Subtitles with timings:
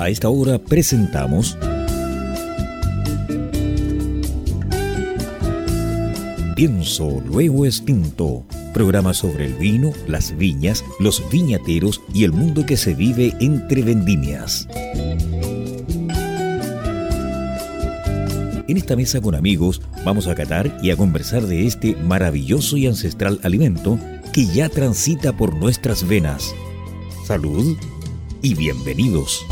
[0.00, 1.58] A esta hora presentamos
[6.56, 12.78] Pienso Luego Extinto, programa sobre el vino, las viñas, los viñateros y el mundo que
[12.78, 14.66] se vive entre vendimias.
[18.68, 22.86] En esta mesa con amigos vamos a catar y a conversar de este maravilloso y
[22.86, 23.98] ancestral alimento
[24.32, 26.54] que ya transita por nuestras venas.
[27.26, 27.76] Salud
[28.40, 29.44] y bienvenidos.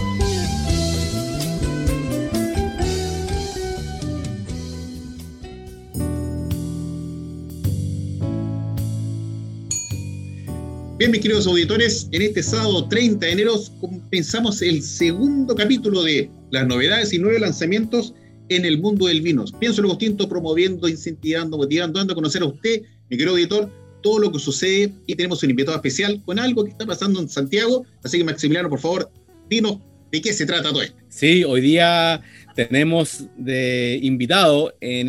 [10.99, 16.29] Bien, mis queridos auditores, en este sábado 30 de enero comenzamos el segundo capítulo de
[16.51, 18.15] las novedades y nuevos lanzamientos
[18.49, 19.45] en el mundo del vino.
[19.61, 23.71] Pienso lo distinto, promoviendo, incentivando, motivando, dando a conocer a usted, mi querido auditor,
[24.03, 27.29] todo lo que sucede y tenemos un invitado especial con algo que está pasando en
[27.29, 27.87] Santiago.
[28.03, 29.09] Así que Maximiliano, por favor,
[29.49, 29.79] dinos
[30.11, 30.97] de qué se trata todo esto.
[31.11, 32.21] Sí, hoy día
[32.57, 35.09] tenemos de invitado en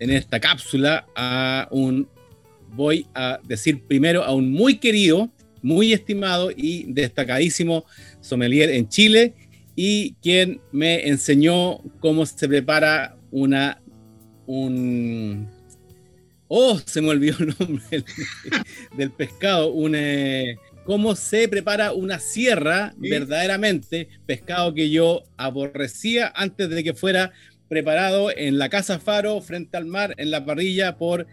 [0.00, 2.06] esta cápsula a un
[2.78, 7.84] voy a decir primero a un muy querido, muy estimado y destacadísimo
[8.20, 9.34] sommelier en Chile
[9.74, 13.82] y quien me enseñó cómo se prepara una
[14.46, 15.48] un
[16.46, 18.04] oh se me olvidó el nombre
[18.96, 26.70] del, pescado un eh, cómo se prepara una sierra verdaderamente pescado que yo aborrecía antes
[26.70, 27.32] de que fuera
[27.68, 31.26] preparado en la casa Faro frente al mar en la parrilla por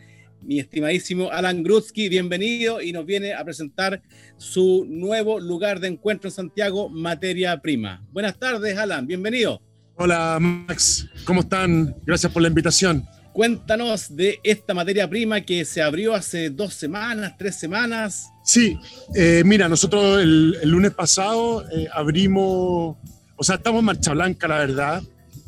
[0.46, 4.02] mi estimadísimo Alan Grutsky, bienvenido y nos viene a presentar
[4.38, 8.06] su nuevo lugar de encuentro en Santiago, Materia Prima.
[8.12, 9.60] Buenas tardes, Alan, bienvenido.
[9.96, 11.96] Hola, Max, ¿cómo están?
[12.06, 13.08] Gracias por la invitación.
[13.34, 18.30] Cuéntanos de esta materia prima que se abrió hace dos semanas, tres semanas.
[18.44, 18.78] Sí,
[19.16, 22.96] eh, mira, nosotros el, lunes pasado eh, abrimos,
[23.36, 25.04] o sea, estamos en Marcha Blanca, la verdad.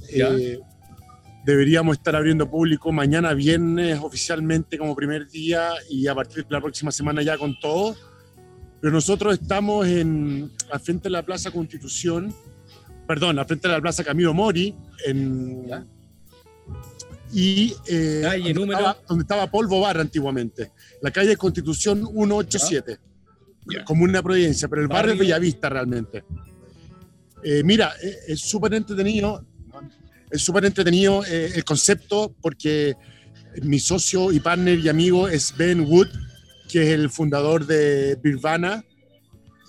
[0.10, 0.60] Eh,
[1.48, 6.60] deberíamos estar abriendo público mañana viernes oficialmente como primer día y a partir de la
[6.60, 7.96] próxima semana ya con todo.
[8.82, 12.36] Pero nosotros estamos en, al frente de la Plaza Constitución,
[13.08, 14.76] perdón, al frente de la Plaza Camilo Mori,
[15.06, 15.70] en,
[17.32, 23.00] y eh, donde, estaba, donde, estaba, Polvo Bar antiguamente, la calle Constitución 187,
[23.86, 26.26] como una Providencia, pero el barrio, es Bellavista realmente.
[27.42, 29.46] Eh, mira, eh, es súper entretenido
[30.30, 32.96] es súper entretenido eh, el concepto porque
[33.64, 36.08] mi socio y partner y amigo es Ben Wood,
[36.70, 38.84] que es el fundador de Birvana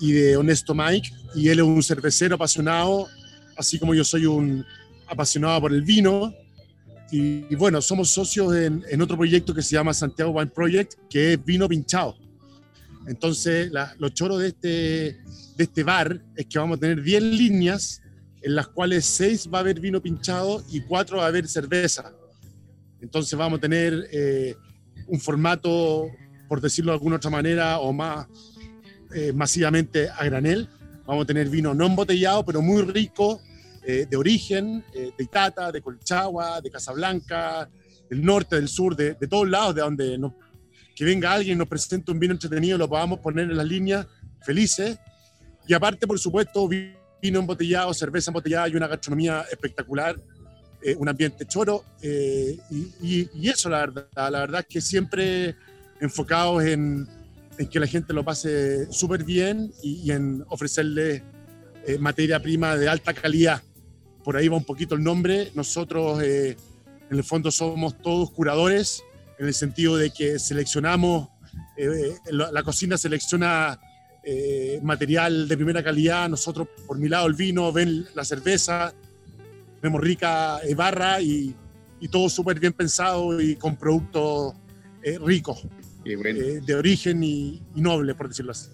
[0.00, 3.08] y de Honesto Mike, y él es un cervecero apasionado,
[3.56, 4.64] así como yo soy un
[5.06, 6.32] apasionado por el vino.
[7.10, 11.32] Y, bueno, somos socios en, en, otro proyecto que se llama Santiago Wine Project, que
[11.32, 12.14] es vino pinchado.
[13.06, 17.22] Entonces, la, lo choro de este, de este bar es que vamos a tener 10
[17.22, 18.02] líneas
[18.48, 22.14] en las cuales seis va a haber vino pinchado y cuatro va a haber cerveza.
[22.98, 24.56] Entonces vamos a tener eh,
[25.06, 26.06] un formato,
[26.48, 28.26] por decirlo de alguna otra manera, o más
[29.14, 30.66] eh, masivamente a granel.
[31.04, 33.42] Vamos a tener vino no embotellado, pero muy rico,
[33.82, 37.68] eh, de origen, de Itata, de Colchagua, de Casablanca,
[38.08, 40.18] del norte, del sur, de, de todos lados, de donde
[40.96, 44.06] que venga alguien y nos presente un vino entretenido, lo podamos poner en las líneas
[44.40, 44.98] felices.
[45.66, 50.16] Y aparte, por supuesto, vino embotellado, cerveza embotellada y una gastronomía espectacular,
[50.82, 51.84] eh, un ambiente choro.
[52.02, 52.58] Eh,
[53.02, 55.56] y, eso, la verdad, la verdad es que siempre
[56.00, 57.08] enfocados en,
[57.58, 61.24] en que la gente lo pase súper bien y, en ofrecerle
[61.86, 63.62] eh, materia prima de alta calidad.
[64.22, 65.50] Por ahí va un poquito el nombre.
[65.54, 66.56] Nosotros, en
[67.10, 69.02] el fondo, somos todos curadores,
[69.38, 71.28] en el sentido de que seleccionamos,
[72.26, 73.78] la, la cocina selecciona
[74.30, 76.28] eh, material de primera calidad.
[76.28, 78.92] Nosotros, por mi lado, el vino, ven la cerveza,
[79.80, 81.54] vemos rica eh, barra y,
[81.98, 84.52] y todo súper bien pensado y con productos
[85.02, 85.62] eh, ricos,
[86.04, 88.68] de origen y, noble, por decirlo así.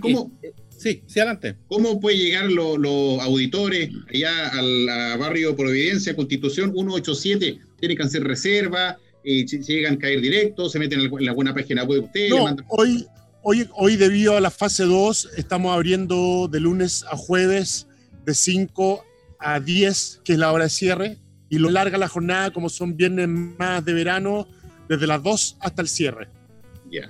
[0.00, 0.32] ¿cómo,
[0.70, 1.56] sí, sí, adelante.
[1.68, 7.58] ¿Cómo puede llegar los auditores allá al barrio Providencia, Constitución 187?
[7.78, 8.96] ¿Tienen que hacer reserva?
[9.24, 12.30] llegan a caer directo, se meten en la buena página web de ustedes.
[12.30, 13.06] No, hoy,
[13.46, 17.86] Hoy, hoy debido a la fase 2 estamos abriendo de lunes a jueves
[18.24, 19.04] de 5
[19.38, 21.18] a 10, que es la hora de cierre,
[21.50, 24.48] y lo larga la jornada como son viernes más de verano,
[24.88, 26.30] desde las 2 hasta el cierre.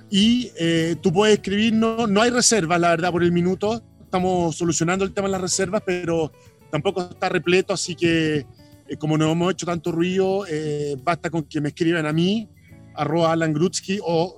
[0.09, 3.81] Y eh, tú puedes escribirnos, no hay reservas, la verdad, por el minuto.
[4.01, 6.33] Estamos solucionando el tema de las reservas, pero
[6.69, 8.45] tampoco está repleto, así que
[8.89, 12.49] eh, como no hemos hecho tanto ruido, eh, basta con que me escriban a mí
[12.95, 14.35] arroba Alan Grutsky o,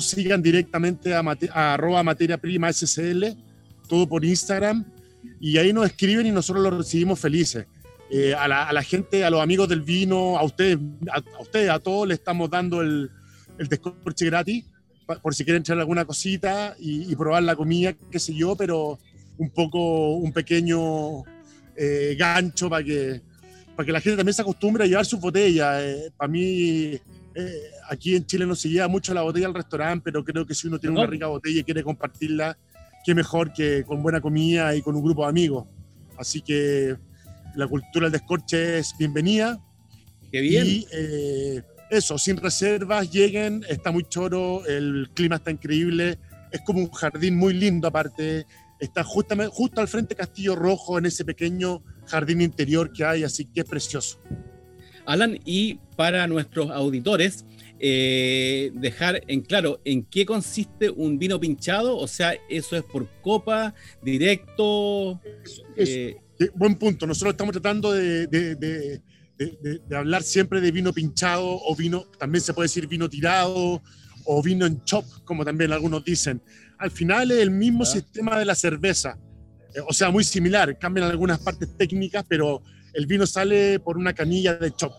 [0.00, 1.22] sigan directamente a,
[1.74, 3.24] arroba materia prima SCL,
[3.88, 4.84] todo por Instagram.
[5.40, 7.66] y ahí nos escriben y nosotros los recibimos felices.
[8.10, 10.78] Eh, a, la, gente, a los amigos del vino, a ustedes,
[11.10, 13.10] a, ustedes, a todos le estamos dando el,
[13.58, 14.64] el descorche gratis
[15.16, 18.98] por si quieren traer alguna cosita y, probar la comida, qué sé yo, pero
[19.38, 21.22] un poco, un pequeño
[21.76, 23.22] eh, gancho para que,
[23.74, 25.82] para que la gente también se acostumbre a llevar su botella.
[25.82, 26.98] Eh, para mí,
[27.88, 30.66] aquí en Chile no se lleva mucho la botella al restaurante, pero creo que si
[30.66, 32.58] uno tiene una rica botella y quiere compartirla,
[33.04, 35.66] qué mejor que con buena comida y con un grupo de amigos.
[36.16, 36.96] Así que
[37.54, 39.58] la cultura del descorche es bienvenida.
[40.30, 40.66] Qué bien.
[40.66, 46.18] Y eh, eso, sin reservas, lleguen, está muy choro, el clima está increíble,
[46.50, 48.46] es como un jardín muy lindo aparte,
[48.78, 53.46] está justamente, justo al frente Castillo Rojo, en ese pequeño jardín interior que hay, así
[53.46, 54.20] que es precioso.
[55.08, 57.46] Alan, y para nuestros auditores,
[57.80, 63.08] eh, dejar en claro en qué consiste un vino pinchado, o sea, eso es por
[63.22, 65.18] copa, directo.
[65.76, 66.16] Eh,
[66.54, 69.00] buen punto, nosotros estamos tratando de,
[69.96, 73.82] hablar siempre de vino pinchado o vino, también se puede decir vino tirado
[74.26, 76.42] o vino en chop, como también algunos dicen.
[76.76, 79.18] Al final es el mismo sistema de la cerveza,
[79.74, 82.62] eh, o sea, muy similar, cambian algunas partes técnicas, pero
[82.94, 84.92] el vino sale por una canilla de chop.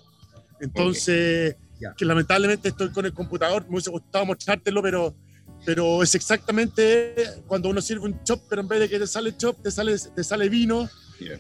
[0.60, 1.56] Entonces
[1.98, 5.16] que lamentablemente estoy con el computador, me hubiese gustado mostrártelo, pero,
[5.66, 7.16] pero es exactamente
[7.48, 9.96] cuando uno sirve un chop, pero en vez de que te sale chop, te sale,
[9.98, 10.90] te sale vino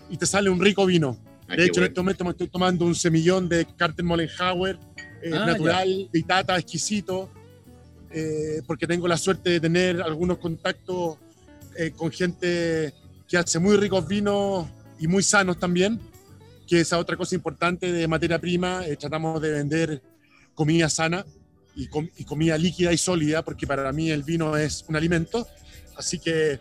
[0.10, 1.18] y te sale un rico vino.
[1.48, 4.78] Ah, de hecho, en este momento me estoy tomando un semillón de Carter Mollenhauer,
[5.22, 7.30] eh, ah, natural, de Itata, exquisito,
[8.12, 11.18] eh, porque tengo la suerte de tener algunos contactos
[11.76, 12.94] eh, con gente
[13.28, 14.68] que hace muy ricos vinos
[15.00, 16.00] y muy sanos también,
[16.70, 18.84] que es otra cosa importante de materia prima.
[19.00, 20.04] tratamos de vender
[20.54, 21.26] comida sana
[21.76, 21.88] y,
[22.26, 25.48] comida líquida y sólida, porque para mí el vino es un alimento.
[25.98, 26.60] Así que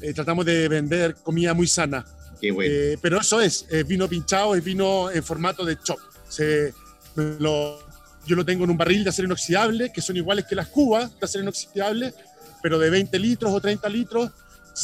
[0.00, 2.06] eh, tratamos de vender comida muy sana.
[2.40, 5.98] Eh, pero eso es, vino pinchado, es vino en formato de chop.
[6.28, 6.72] Se,
[7.16, 7.80] lo,
[8.26, 11.18] yo lo tengo en un barril de acero inoxidable, que son iguales que las cubas
[11.18, 12.14] de acero inoxidable,
[12.62, 14.30] pero de 20 litros o 30 litros.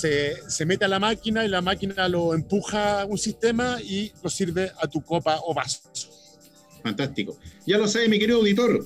[0.01, 4.29] Se, se, mete a la máquina y la máquina lo empuja un sistema y lo
[4.29, 5.81] sirve a tu copa o vaso.
[6.83, 7.39] Fantástico.
[7.67, 8.85] Ya lo sabe mi querido auditor.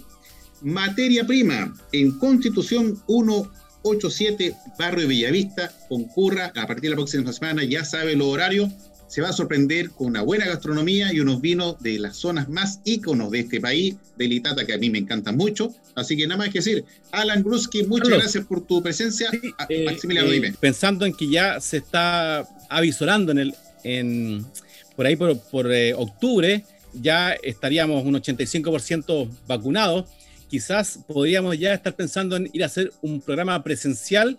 [0.61, 5.73] Materia prima en Constitución 187, Barrio Bellavista.
[5.89, 8.71] Concurra a partir de la próxima semana, ya sabe los horarios.
[9.09, 12.81] Se va a sorprender con una buena gastronomía y unos vinos de las zonas más
[12.85, 15.75] íconos de este país, de Litata, que a mí me encantan mucho.
[15.95, 19.31] Así que nada más que decir, Alan Gruski, muchas gracias por tu presencia.
[19.59, 24.47] Ah, eh, Maximiliano, eh, Pensando en que ya se está avisorando en el, en,
[24.95, 30.07] por ahí por, por eh, octubre, ya estaríamos un 85% vacunados,
[30.49, 34.39] quizás podríamos ya estar pensando en ir a hacer un programa presencial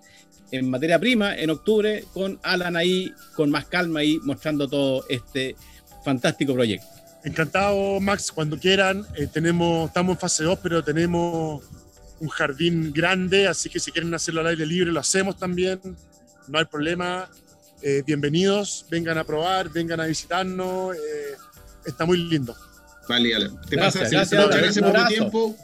[0.52, 5.56] en materia prima en octubre con Alan ahí, con más calma y mostrando todo este
[6.04, 6.88] fantástico proyecto.
[7.24, 9.06] Encantado, Max, cuando quieran.
[9.16, 11.64] Eh, tenemos, estamos en fase 2, pero tenemos
[12.20, 15.80] un jardín grande, así que si quieren hacerlo al aire libre, lo hacemos también.
[16.48, 17.30] No hay problema.
[17.82, 20.96] Eh, bienvenidos, vengan a probar, vengan a visitarnos.
[20.96, 21.00] Eh,
[21.86, 22.56] está muy lindo.
[23.08, 23.60] Vale, Alan.
[23.70, 25.56] Te gracias, gracias, muchas gracias por tu tiempo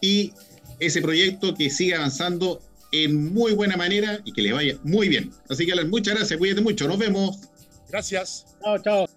[0.00, 0.32] y
[0.78, 2.60] ese proyecto que siga avanzando
[2.92, 5.30] en muy buena manera y que le vaya muy bien.
[5.48, 7.40] Así que Alan, muchas gracias, cuídate mucho, nos vemos.
[7.88, 8.46] Gracias.
[8.62, 9.08] Chao, chao.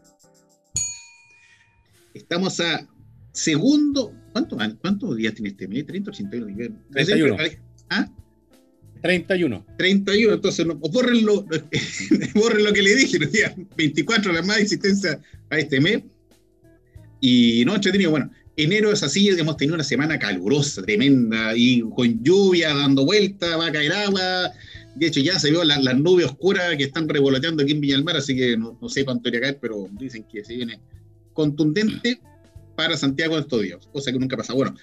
[2.14, 2.88] Estamos a
[3.34, 4.14] segundo.
[4.32, 5.86] ¿Cuántos cuánto días tiene este mes?
[5.86, 6.76] 30, 81.
[6.92, 7.38] 31.
[7.90, 8.10] ¿Ah?
[9.02, 9.66] 31.
[9.78, 11.44] 31, entonces no, borren, lo,
[12.36, 13.20] borren lo que le dije,
[13.78, 16.04] 24 la más existencia a este mes.
[17.22, 22.24] Y no, tenido bueno, enero es así, hemos tenido una semana calurosa, tremenda, y con
[22.24, 24.52] lluvia, dando vuelta, va a caer agua.
[24.96, 28.06] De hecho, ya se vio las nubes oscuras que están revoloteando aquí en Viña del
[28.06, 30.80] Mar, así que no, sé cuánto irá a caer, pero dicen que se viene
[31.34, 32.20] contundente
[32.78, 34.54] para Santiago de estos días, cosa que nunca pasa.
[34.54, 34.74] Bueno,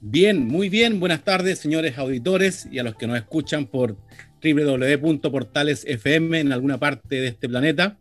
[0.00, 0.98] Bien, muy bien.
[0.98, 3.96] Buenas tardes, señores auditores y a los que nos escuchan por
[4.42, 7.98] www.portalesfm en alguna parte de este planeta.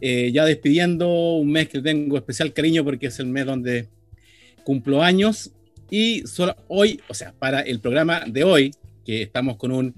[0.00, 3.88] Eh, ya despidiendo un mes que tengo especial cariño porque es el mes donde
[4.64, 5.52] cumplo años.
[5.90, 8.74] Y solo hoy, o sea, para el programa de hoy,
[9.08, 9.94] que estamos con un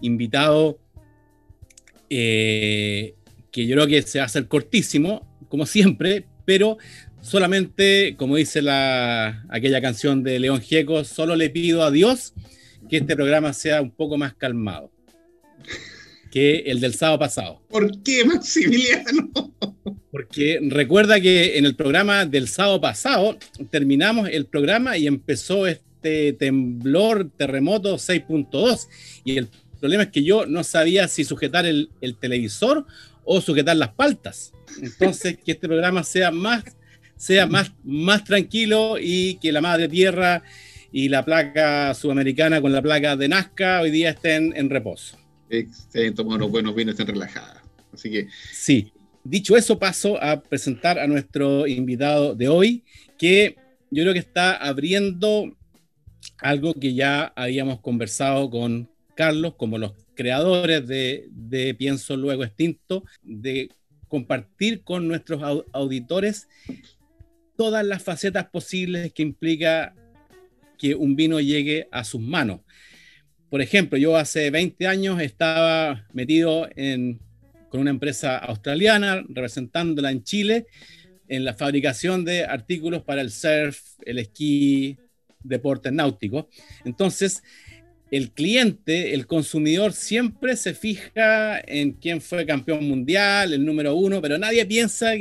[0.00, 0.80] invitado
[2.10, 3.14] eh,
[3.52, 6.76] que yo creo que se va a hacer cortísimo, como siempre, pero
[7.20, 12.34] solamente, como dice la, aquella canción de León Gieco, solo le pido a Dios
[12.90, 14.90] que este programa sea un poco más calmado
[16.32, 17.62] que el del sábado pasado.
[17.68, 19.30] ¿Por qué, Maximiliano?
[20.10, 23.38] Porque recuerda que en el programa del sábado pasado
[23.70, 25.87] terminamos el programa y empezó este
[26.38, 28.88] temblor, terremoto 6.2.
[29.24, 29.48] Y el
[29.80, 32.86] problema es que yo no sabía si sujetar el, el televisor
[33.24, 34.52] o sujetar las paltas.
[34.82, 36.64] Entonces, que este programa sea más
[37.18, 40.42] sea más, más tranquilo y que la madre tierra
[40.90, 45.18] y la placa sudamericana con la placa de Nazca hoy día estén en reposo.
[45.50, 47.62] Excelente, unos buenos vinos, estén relajadas.
[47.92, 48.28] Así que.
[48.52, 48.92] Sí.
[49.24, 52.84] Dicho eso, paso a presentar a nuestro invitado de hoy,
[53.18, 53.56] que
[53.90, 55.54] yo creo que está abriendo
[56.40, 63.70] algo que ya habíamos conversado con Carlos, como los creadores de, Pienso Luego Extinto, de
[64.08, 66.48] compartir con nuestros auditores
[67.56, 69.94] todas las facetas posibles que implica
[70.78, 72.60] que un vino llegue a sus manos.
[73.50, 76.68] Por ejemplo, yo hace 20 años estaba metido
[77.68, 80.66] con una empresa australiana, representándola en Chile,
[81.26, 84.96] en la fabricación de artículos para el surf, el esquí,
[85.42, 86.46] deportes náuticos.
[86.84, 87.42] Entonces,
[88.10, 94.22] el cliente, el consumidor, siempre se fija en quién fue campeón mundial, el número uno,
[94.22, 95.12] pero nadie piensa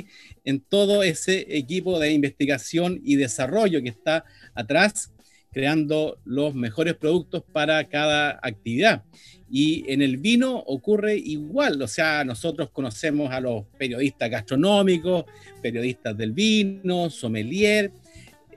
[0.45, 5.11] en todo ese equipo de investigación y desarrollo que está atrás,
[5.51, 9.03] creando los mejores productos para cada actividad.
[9.49, 15.25] Y en el vino ocurre igual, o sea, nosotros conocemos a los periodistas gastronómicos,
[15.61, 17.91] periodistas del vino, sommelier,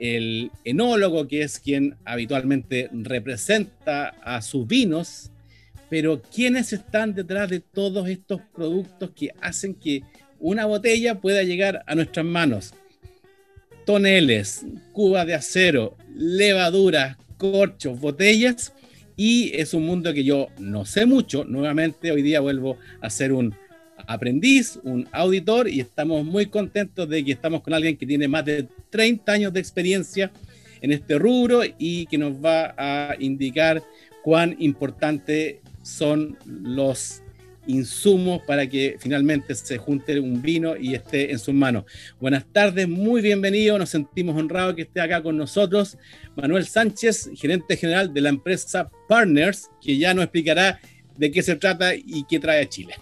[0.01, 5.31] el enólogo, que es quien habitualmente representa a sus vinos,
[5.89, 10.03] pero ¿quiénes están detrás de todos estos productos que hacen que
[10.41, 12.73] una botella pueda llegar a nuestras manos.
[13.85, 18.73] Toneles, cubas de acero, levaduras, corchos, botellas.
[19.15, 21.43] Y es un mundo que yo no sé mucho.
[21.45, 23.55] Nuevamente hoy día vuelvo a ser un
[24.13, 28.45] aprendiz, un auditor y estamos muy contentos de que estamos con alguien que tiene más
[28.45, 30.31] de 30 años de experiencia
[30.81, 33.81] en este rubro y que nos va a indicar
[34.23, 37.21] cuán importante son los
[37.67, 41.85] insumos para que finalmente se junte un vino y esté en sus manos.
[42.19, 45.97] Buenas tardes, muy bienvenido, nos sentimos honrados que esté acá con nosotros
[46.35, 50.79] Manuel Sánchez, gerente general de la empresa Partners, que ya nos explicará
[51.17, 52.95] de qué se trata y qué trae a Chile.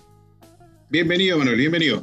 [0.90, 2.02] Bienvenido, Manuel, bienvenido.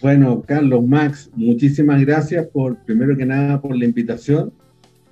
[0.00, 4.52] Bueno, Carlos, Max, muchísimas gracias por, primero que nada, por la invitación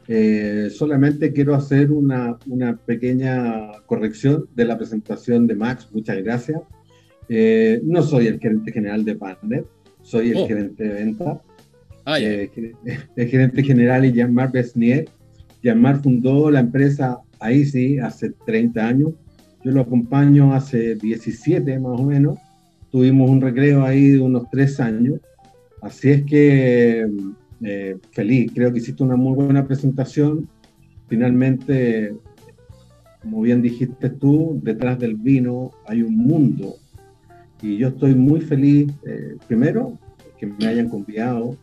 [0.09, 5.89] eh, solamente quiero hacer una, una, pequeña corrección de la presentación de Max.
[5.93, 6.61] Muchas gracias.
[7.29, 9.65] Eh, no soy el gerente general de Partner,
[10.03, 10.47] soy el oh.
[10.47, 11.43] gerente de venta.
[12.05, 12.51] Ah, eh,
[13.17, 15.09] el gerente general es Jean-Marc Besnier.
[15.63, 19.11] Jean-Marc fundó la empresa ahí sí, hace 30 años.
[19.65, 22.39] Yo lo acompaño hace 17 más o menos.
[22.97, 25.21] Tuvimos un recreo ahí de unos 3 años.
[25.83, 27.07] Así es que
[27.62, 30.49] eh, feliz, creo que hiciste una muy buena presentación.
[31.07, 32.15] Finalmente,
[33.21, 36.76] como bien dijiste tú, detrás del vino hay un mundo
[37.61, 39.99] y yo estoy muy feliz, eh, primero,
[40.38, 41.55] que me hayan confiado.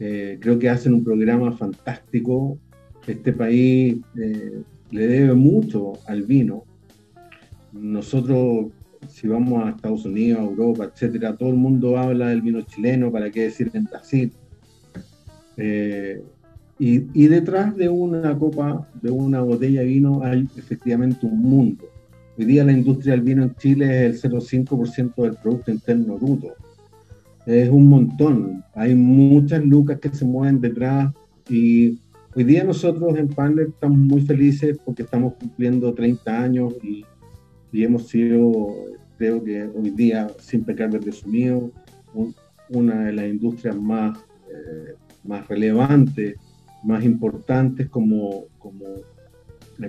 [0.00, 2.58] Eh, creo que hacen un programa fantástico.
[3.06, 3.98] Este país
[4.90, 6.64] le debe mucho al vino.
[7.72, 8.72] Nosotros,
[9.08, 13.12] si vamos a Estados Unidos, a Europa, etcétera, todo el mundo habla del vino chileno,
[13.12, 14.32] para qué decir en Brasil
[15.58, 16.22] eh,
[16.78, 21.84] y, detrás de una copa, de una botella de vino, hay efectivamente un mundo.
[22.38, 26.54] Hoy día la industria del vino en Chile es el 0,5% del Producto Interno Bruto.
[27.46, 28.64] Es un montón.
[28.74, 31.12] Hay muchas lucas que se mueven detrás
[31.48, 31.98] y
[32.36, 37.04] hoy día nosotros en Panel estamos muy felices porque estamos cumpliendo 30 años y,
[37.72, 38.74] hemos sido,
[39.16, 41.70] creo que hoy día, sin pecar de sumido,
[42.68, 44.94] una de las industrias más eh,
[45.24, 46.36] más relevantes,
[46.82, 48.84] más importantes como, como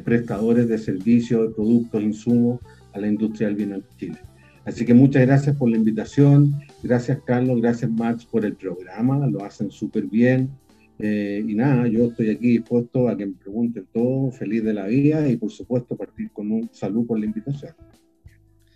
[0.04, 2.60] prestadores de servicios, de productos, insumos
[2.94, 4.20] a la industria del vino en Chile.
[4.66, 9.44] Así que muchas gracias por la invitación, gracias Carlos, gracias Max por el programa, lo
[9.44, 10.50] hacen súper bien.
[11.00, 14.86] Eh, y nada, yo estoy aquí dispuesto a que me pregunten todo, feliz de la
[14.88, 17.74] vida y por supuesto partir con un salud por la invitación.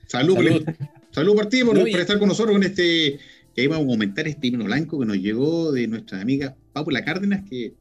[0.07, 0.63] Salud, salud,
[1.11, 3.19] salud por ti, por, por estar con nosotros en este
[3.53, 7.03] que ahí vamos a comentar este himno blanco que nos llegó de nuestra amiga Paula
[7.03, 7.73] Cárdenas, que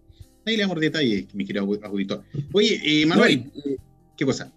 [0.44, 2.24] ahí le damos detalles, mi querido auditor.
[2.52, 3.76] Oye, eh, Manuel, eh,
[4.16, 4.52] ¿qué cosa?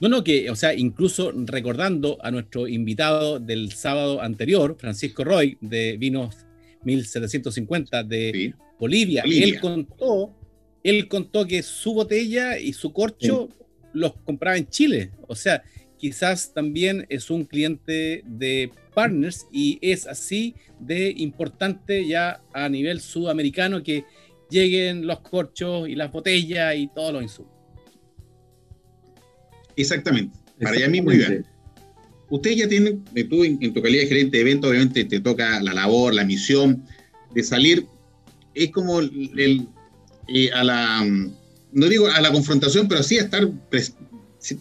[0.00, 5.58] No, no, que, o sea, incluso recordando a nuestro invitado del sábado anterior, Francisco Roy,
[5.60, 6.36] de Vinos
[6.84, 9.22] 1750 de Bolivia.
[9.24, 10.34] Él contó,
[10.82, 13.48] él contó que su botella y su corcho
[13.92, 15.10] los compraba en Chile.
[15.26, 15.62] O sea,
[15.96, 23.00] quizás también es un cliente de partners y es así de importante ya a nivel
[23.00, 24.04] sudamericano que
[24.50, 27.52] lleguen los corchos y las botellas y todos los insumos.
[29.76, 30.36] Exactamente.
[30.60, 31.44] Para allá mismo bien.
[32.30, 35.60] Ustedes ya tienen, eh, tú en, tu calidad de gerente de evento, obviamente te toca
[35.62, 36.84] la labor, la misión
[37.34, 37.86] de salir.
[38.58, 39.66] Es como el,
[40.28, 41.04] eh, a la,
[41.72, 43.48] no digo a la confrontación, pero sí a estar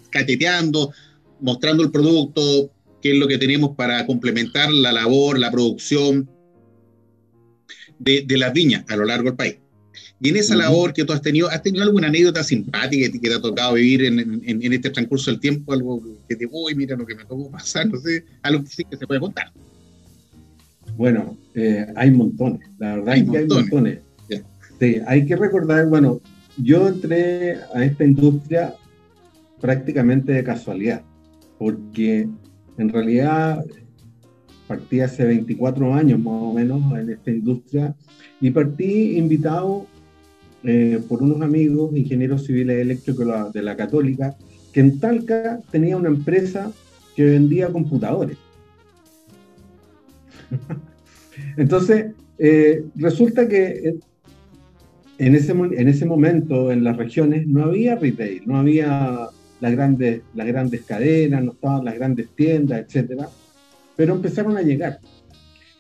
[0.10, 0.92] cateteando,
[1.40, 6.30] mostrando el producto, qué es lo que tenemos para complementar la labor, la producción
[8.00, 9.58] de, de las viñas a lo largo del país.
[10.20, 13.34] Y en esa labor que tú has tenido, ¿has tenido alguna anécdota simpática que te
[13.34, 15.74] ha tocado vivir en, en, este transcurso del tiempo?
[15.74, 18.84] Algo que te voy, mira lo que me tocó pasar, no sé, algo que sí
[18.90, 19.52] que se puede contar.
[20.98, 23.52] Bueno, eh, hay montones, la verdad hay es que montones.
[23.52, 24.00] hay montones.
[24.80, 26.22] Sí, hay que recordar, bueno,
[26.58, 28.74] yo entré a esta industria
[29.62, 31.04] prácticamente de casualidad,
[31.58, 32.28] porque
[32.78, 33.64] en realidad
[34.68, 37.96] partí hace 24 años más o menos en esta industria
[38.42, 39.88] y partí invitado
[40.64, 44.36] eh, por unos amigos, ingenieros civiles eléctricos de la Católica,
[44.74, 46.72] que en Talca tenía una empresa
[47.16, 48.38] que vendía computadores.
[51.58, 54.00] Entonces, eh, resulta que eh,
[55.18, 60.22] en ese, en ese momento en las regiones no había retail, no había las grandes,
[60.36, 63.24] las grandes cadenas, no estaban las grandes tiendas, etc.
[63.96, 65.00] Pero empezaron a llegar.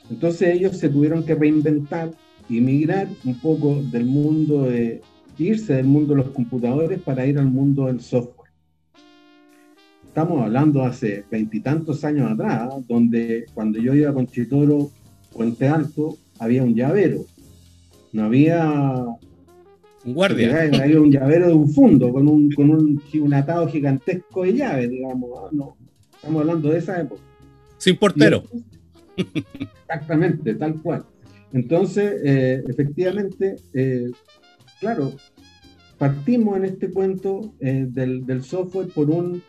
[0.09, 2.11] Entonces ellos se tuvieron que reinventar
[2.49, 5.01] y migrar un poco del mundo de
[5.37, 8.36] irse del mundo de los computadores para ir al mundo del software.
[10.17, 14.89] Estamos hablando hace veintitantos años atrás, donde cuando yo iba con Chitoro
[15.31, 17.23] Puente Alto, había un llavero.
[18.13, 19.05] No había
[20.03, 20.71] un guardia.
[20.81, 25.53] Había un llavero de un fondo con un, con un, atado gigantesco de llaves, digamos.
[25.53, 25.77] No,
[26.15, 27.21] estamos hablando de esa época.
[27.77, 28.43] Sin portero.
[29.87, 31.05] exactamente, tal cual.
[31.53, 34.09] Entonces, eh, efectivamente, eh,
[34.79, 35.13] claro,
[35.99, 39.43] partimos en este cuento eh, del, software por un,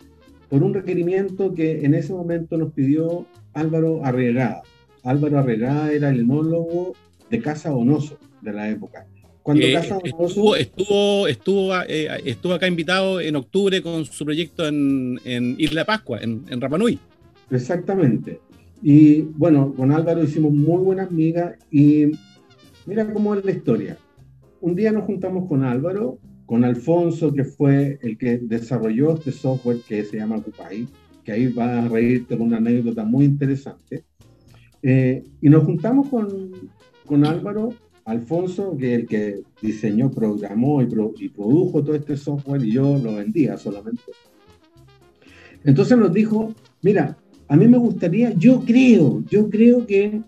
[0.49, 4.63] por un requerimiento que en ese momento nos pidió Álvaro Arregada.
[5.03, 6.95] Álvaro Arregada era el enólogo
[7.31, 9.07] de Casa Donoso de la época.
[9.43, 11.73] Cuando Casa Donoso, estuvo, estuvo,
[12.25, 15.19] estuvo, acá invitado en octubre con su proyecto en,
[15.59, 16.99] Isla Pascua, en, en Rapanui.
[17.51, 18.41] Exactamente.
[18.83, 22.13] Y bueno, con Álvaro hicimos muy buenas amigas y
[22.87, 23.99] mira cómo es la historia.
[24.61, 29.83] Un día nos juntamos con Álvaro, con Alfonso, que fue el que desarrolló este software
[29.87, 30.89] que se llama Cupay,
[31.23, 34.05] que ahí va a reírte con una anécdota muy interesante.
[34.83, 36.51] Eh, y nos juntamos con,
[37.05, 37.75] con Álvaro,
[38.07, 42.97] Alfonso, que es el que diseñó, programó y, y produjo todo este software y yo
[42.97, 44.05] lo vendía solamente.
[45.65, 50.23] Entonces nos dijo, mira, a mí me gustaría, yo creo, yo creo que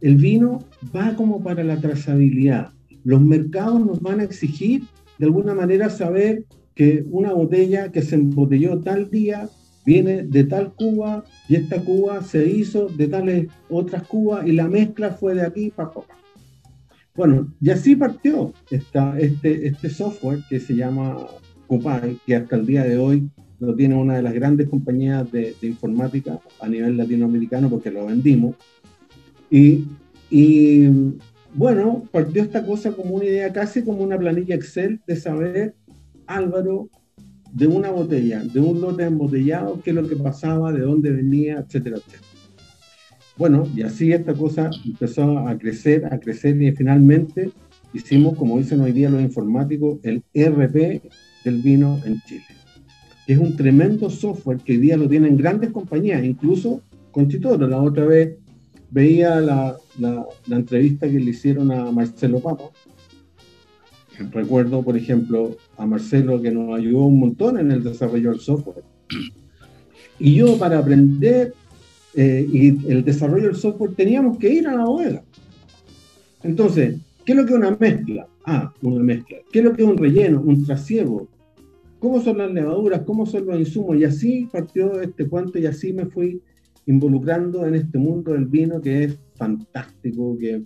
[0.00, 0.60] el vino
[0.94, 2.70] va como para la trazabilidad.
[3.02, 4.84] Los mercados nos van a exigir
[5.18, 9.48] de alguna manera saber que una botella que se embotelló tal día
[9.86, 14.68] viene de tal cuba y esta cuba se hizo de tales otras cubas y la
[14.68, 16.00] mezcla fue de aquí para acá.
[17.14, 21.16] Bueno, y así partió esta, este, este software que se llama
[21.66, 25.54] Cupay, que hasta el día de hoy lo tiene una de las grandes compañías de,
[25.62, 28.56] informática a nivel latinoamericano porque lo vendimos.
[29.50, 29.84] Y,
[31.56, 35.74] bueno, partió esta cosa como una idea casi como una planilla Excel de saber,
[36.26, 36.88] Álvaro,
[37.52, 41.58] de una botella, de un lote embotellado, qué es lo que pasaba, de dónde venía,
[41.58, 42.22] etcétera, etcétera.
[43.36, 47.50] Bueno, y así esta cosa empezó a crecer, a crecer y finalmente
[47.92, 51.02] hicimos, como dicen hoy día los informáticos, el RP
[51.44, 52.44] del vino en Chile
[53.26, 57.66] es un tremendo software que hoy día lo tienen grandes compañías, incluso con Chitoro.
[57.66, 58.36] La otra vez
[58.96, 62.70] veía la, la, entrevista que le hicieron a Marcelo Papa.
[64.32, 68.84] Recuerdo, por ejemplo, a Marcelo que nos ayudó un montón en el desarrollo del software.
[70.18, 71.52] Y yo para aprender
[72.14, 75.22] eh, y el desarrollo del software teníamos que ir a la bodega.
[76.42, 78.26] Entonces, ¿qué es lo que es una mezcla?
[78.46, 79.36] Ah, una mezcla.
[79.52, 81.28] ¿Qué es lo que es un relleno, un trasiego?
[81.98, 83.98] cómo son las levaduras, cómo son los insumos.
[83.98, 86.40] Y así partió este cuento y así me fui
[86.86, 90.62] involucrando en este mundo del vino que es fantástico, que,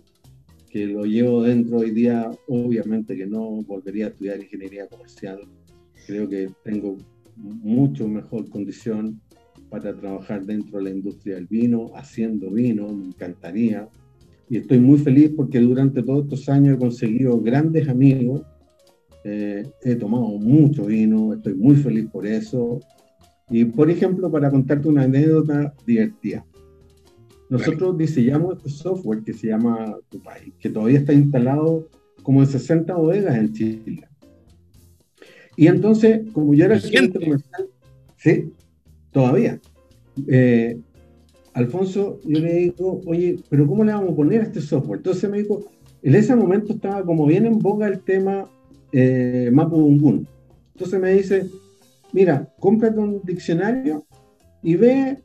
[0.71, 2.31] que lo llevo dentro hoy día.
[2.49, 5.41] Obviamente que no volvería a estudiar ingeniería comercial.
[6.07, 6.97] Creo que tengo
[7.37, 9.21] mucho mejor condición
[9.71, 13.89] para trabajar dentro de la industria del vino, haciendo vino, me encantaría.
[14.49, 18.43] y estoy muy feliz porque durante todos estos años he conseguido grandes amigos,
[19.23, 22.81] eh, he tomado mucho vino, estoy muy feliz por eso.
[23.51, 26.47] Y por ejemplo, para contarte una anécdota divertida.
[27.49, 31.89] Nosotros diseñamos este software que se llama Tupai, que todavía está instalado
[32.23, 34.09] como en 60 bodegas en Chile.
[35.57, 37.69] Y entonces, como yo era comercial,
[38.17, 38.53] sí,
[39.11, 39.61] todavía.
[40.29, 40.79] Eh,
[41.53, 44.99] Alfonso, yo le digo, oye, pero ¿cómo le vamos a poner a este software?
[45.01, 45.65] Entonces me dijo,
[46.03, 48.49] en ese momento estaba como bien en boga el tema
[48.93, 50.27] eh, Mapudungun.
[50.75, 51.51] Entonces me dice,
[52.13, 54.07] mira, cómprate un diccionario
[54.63, 55.23] y ve,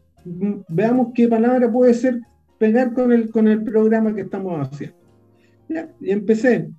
[0.70, 2.22] veamos qué palabra puede ser
[2.58, 4.98] pegar con el, con el programa que estamos haciendo.
[6.02, 6.70] y empecé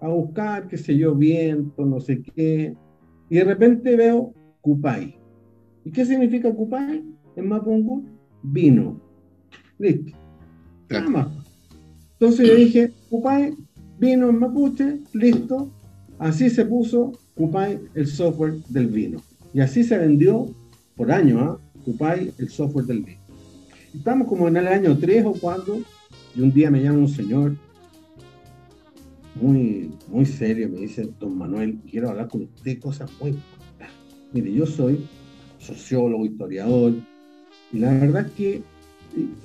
[0.00, 2.74] a buscar, qué sé yo, viento, no sé qué,
[3.28, 5.16] y de repente veo Kupay.
[5.84, 7.04] ¿Y qué significa Kupay
[7.36, 8.08] en Mapudungun?
[8.42, 9.00] Vino.
[9.78, 10.16] Listo.
[10.88, 11.28] Nada más.
[12.12, 13.54] Entonces yo dije, Kupay,
[13.98, 15.70] vino en Mapuche, listo.
[16.18, 19.20] Así se puso Kupay, el software del vino.
[19.54, 20.54] Y así se vendió
[20.96, 21.60] por año, ¿ah?
[22.38, 23.20] el software del vino.
[23.94, 25.78] Estamos como en el año 3 o 4,
[26.36, 27.56] y un día me llama un señor
[29.40, 33.96] muy, muy serio, me dice, don Manuel, quiero hablar con usted cosas muy importantes.
[34.32, 35.06] Mire, yo soy
[35.58, 36.94] sociólogo, historiador,
[37.72, 38.62] y la verdad es que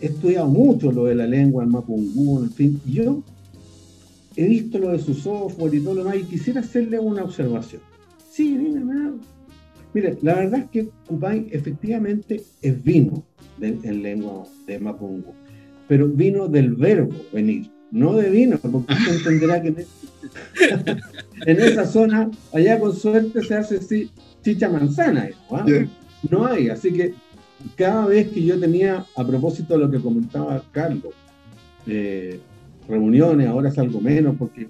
[0.02, 3.24] he estudiado mucho lo de la lengua, el mapungún, en fin, y yo
[4.36, 7.82] he visto lo de su software y todo lo demás, y quisiera hacerle una observación.
[8.30, 8.82] Sí, dime,
[9.93, 13.23] Mire, la verdad es que Kupay efectivamente es vino
[13.62, 15.34] en lengua de Mapungu,
[15.88, 19.67] pero vino del verbo venir, no de vino, porque usted entenderá que
[21.45, 24.10] en, esa zona, allá con suerte se hace
[24.41, 25.65] chicha manzana, ¿ah?
[26.29, 27.13] no hay, así que
[27.75, 31.13] cada vez que yo tenía, a propósito de lo que comentaba Carlos,
[31.86, 32.39] eh,
[32.89, 34.67] reuniones, ahora salgo menos, porque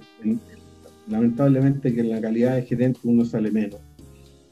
[1.08, 3.80] lamentablemente que en la calidad de gerente uno sale menos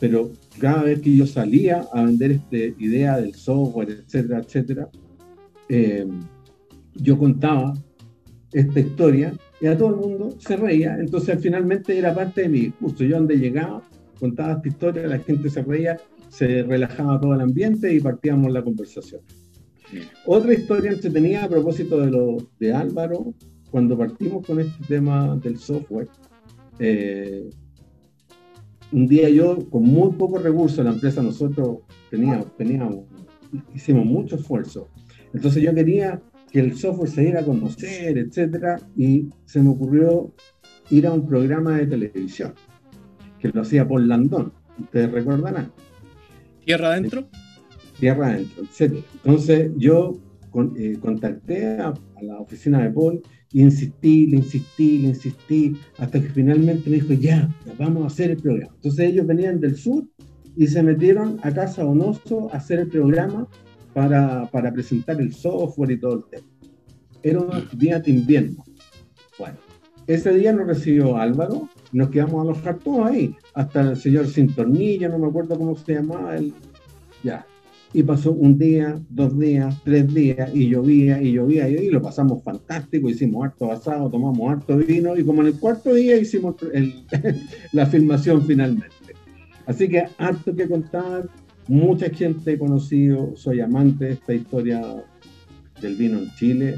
[0.01, 4.89] pero cada vez que yo salía a vender esta idea del software, etcétera, etcétera,
[5.69, 6.07] eh,
[6.95, 7.75] yo contaba
[8.51, 12.59] esta historia y a todo el mundo se reía, entonces finalmente era parte de mi
[12.61, 13.03] discurso.
[13.03, 13.87] Yo donde llegaba,
[14.19, 15.97] contaba esta historia, la gente se reía,
[16.29, 19.21] se relajaba todo el ambiente y partíamos la conversación.
[20.25, 23.35] Otra historia entretenida a propósito de lo de Álvaro,
[23.69, 26.07] cuando partimos con este tema del software,
[26.79, 27.51] eh,
[28.91, 33.05] un día yo, con muy pocos recursos, la empresa nosotros teníamos, teníamos,
[33.73, 34.89] hicimos mucho esfuerzo.
[35.33, 40.33] Entonces yo quería que el software se diera a conocer, etcétera, y se me ocurrió
[40.89, 42.53] ir a un programa de televisión
[43.39, 44.53] que lo hacía Paul Landón.
[44.77, 45.71] Ustedes recordarán.
[46.65, 47.27] ¿Tierra adentro?
[47.99, 49.01] Tierra adentro, etcétera.
[49.23, 50.13] Entonces yo
[50.77, 56.21] eh, contacté a, a, la oficina de Paul y insistí, le insistí, le insistí, hasta
[56.21, 58.73] que finalmente me dijo, ya, vamos a hacer el programa.
[58.75, 60.05] Entonces ellos venían del sur
[60.55, 63.47] y se metieron a Casa Donoso a hacer el programa
[63.93, 66.47] para, para presentar el software y todo el tema.
[67.23, 68.63] Era un día de invierno.
[69.37, 69.57] Bueno,
[70.07, 74.53] ese día nos recibió Álvaro, nos quedamos a alojar todos ahí, hasta el señor Sin
[74.53, 76.35] Tornillo, no me acuerdo cómo se llamaba,
[77.23, 77.45] ya,
[77.93, 82.43] y pasó un día, dos días, tres días, y llovía, y llovía, y, lo pasamos
[82.43, 86.55] fantástico, hicimos harto asado, tomamos harto vino, y como en el cuarto día hicimos
[87.73, 88.87] la filmación finalmente.
[89.65, 91.29] Así que harto que contar,
[91.67, 94.81] mucha gente he conocido, soy amante de esta historia
[95.81, 96.75] del vino en Chile,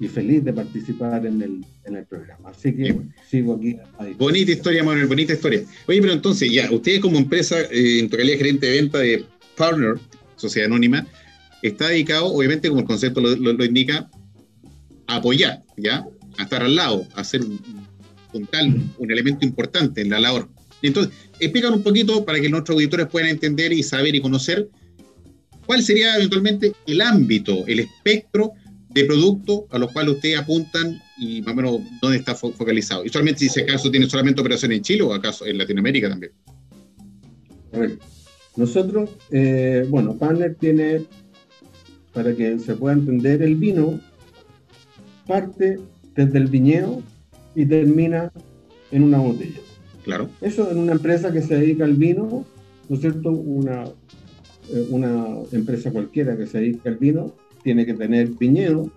[0.00, 2.50] y feliz de participar en el, en el programa.
[2.50, 2.96] Así que
[3.28, 3.76] sigo aquí.
[4.18, 5.62] bonita historia, Manuel, bonita historia.
[5.86, 8.98] Oye, pero entonces, ya, ustedes como empresa, eh, en tu calidad de gerente de venta
[8.98, 9.24] de
[9.56, 9.94] Partner,
[10.48, 11.06] sociedad anónima,
[11.62, 14.10] está dedicado, obviamente, como el concepto lo, indica,
[15.06, 16.06] a apoyar, ¿ya?
[16.38, 20.48] A estar al lado, a ser un, tal, un elemento importante en la labor.
[20.82, 24.68] Entonces, explícanos un poquito para que nuestros auditores puedan entender y saber y conocer
[25.64, 28.52] cuál sería eventualmente el ámbito, el espectro
[28.90, 33.04] de productos a los cuales ustedes apuntan y más o menos dónde está focalizado.
[33.04, 36.32] Y solamente si ese acaso tiene solamente operación en Chile o acaso en Latinoamérica también.
[37.72, 38.13] Correcto.
[38.56, 41.02] Nosotros, eh, bueno, Panner tiene,
[42.12, 44.00] para que se pueda entender, el vino
[45.26, 45.80] parte
[46.14, 47.02] desde el viñedo
[47.54, 48.32] y termina
[48.90, 49.60] en una botella.
[50.04, 50.28] Claro.
[50.40, 52.44] Eso en una empresa que se dedica al vino,
[52.88, 53.30] ¿no es cierto?
[53.30, 53.84] Una,
[54.70, 58.92] eh, una empresa cualquiera que se dedica al vino tiene que tener viñedo,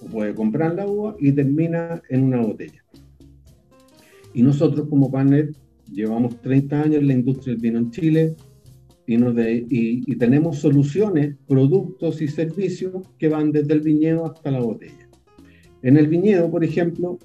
[0.00, 2.84] o puede comprar la uva y termina en una botella.
[4.34, 5.52] Y nosotros como Panner
[5.90, 8.36] llevamos 30 años en la industria del vino en Chile,
[9.08, 15.08] y, tenemos soluciones, productos y servicios que van desde el viñedo hasta la botella.
[15.82, 17.18] En el viñedo, por ejemplo,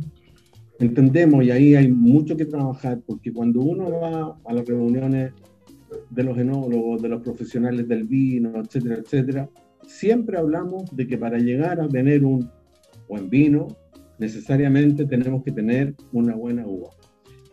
[0.78, 5.32] entendemos, y ahí hay mucho que trabajar, porque cuando uno va a las reuniones
[6.08, 9.50] de los enólogos, de los profesionales del vino, etcétera, etcétera,
[9.86, 12.48] siempre hablamos de que para llegar a tener un
[13.06, 13.68] buen vino,
[14.18, 16.90] necesariamente tenemos que tener una buena uva.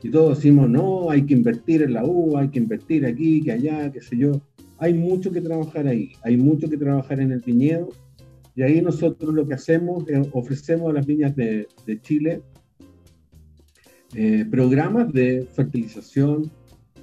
[0.01, 3.51] Y todos decimos, no, hay que invertir en la uva, hay que invertir aquí, que
[3.51, 4.41] allá, qué sé yo.
[4.77, 7.89] Hay mucho que trabajar ahí, hay mucho que trabajar en el viñedo.
[8.55, 11.67] Y ahí nosotros lo que hacemos es ofrecemos a las viñas de,
[12.01, 12.41] Chile
[14.15, 16.49] eh, programas de fertilización,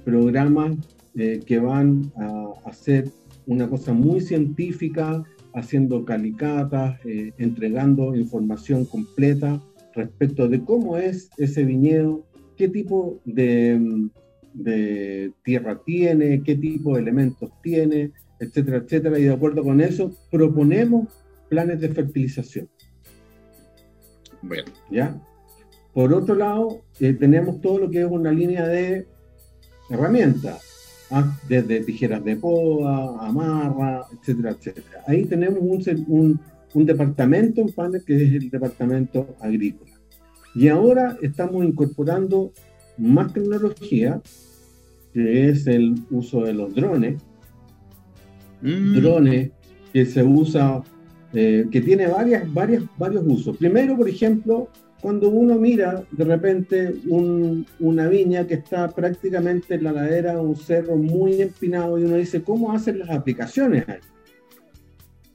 [0.03, 0.75] programas
[1.15, 3.09] eh, que van a hacer
[3.45, 9.61] una cosa muy científica, haciendo calicatas, eh, entregando información completa
[9.95, 12.26] respecto de cómo es ese viñedo,
[12.57, 14.11] qué tipo de,
[15.43, 19.19] tierra tiene, qué tipo de elementos tiene, etcétera, etcétera.
[19.19, 21.07] Y de acuerdo con eso, proponemos
[21.49, 22.69] planes de fertilización.
[24.41, 24.71] Bueno.
[24.91, 25.19] ¿Ya?
[25.93, 29.07] Por otro lado, eh, tenemos todo lo que es una línea de
[29.89, 30.61] herramientas
[31.11, 31.37] ¿ah?
[31.47, 35.03] desde tijeras de poda, amarra, etcétera, etcétera.
[35.07, 36.39] Ahí tenemos un,
[36.73, 39.96] un, departamento en panel que es el departamento agrícola.
[40.57, 42.51] Y ahora estamos incorporando
[42.97, 44.19] más tecnología,
[45.13, 47.21] que es el uso de los drones.
[48.63, 48.95] Mm.
[48.95, 49.51] Drones
[49.93, 50.81] que se usa,
[51.33, 53.55] eh, que tiene varias, varias, varios usos.
[53.57, 56.91] Primero, por ejemplo, cuando uno mira de repente
[57.79, 62.41] una viña que está prácticamente en la ladera, un cerro muy empinado, y uno dice,
[62.41, 63.99] ¿cómo hacen las aplicaciones ahí?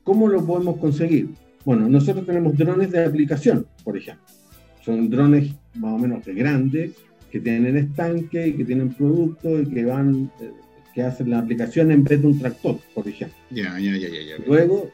[0.03, 1.29] ¿Cómo lo podemos conseguir?
[1.65, 4.42] Bueno, nosotros tenemos drones de aplicación, por ejemplo.
[4.85, 6.93] Son drones más o menos de grandes,
[7.31, 10.51] que tienen estanque y que tienen productos y que van, eh,
[10.95, 13.37] que hacen la aplicación en vez de un tractor, por ejemplo.
[13.51, 14.45] Ya, ya, ya, ya.
[14.47, 14.91] Luego,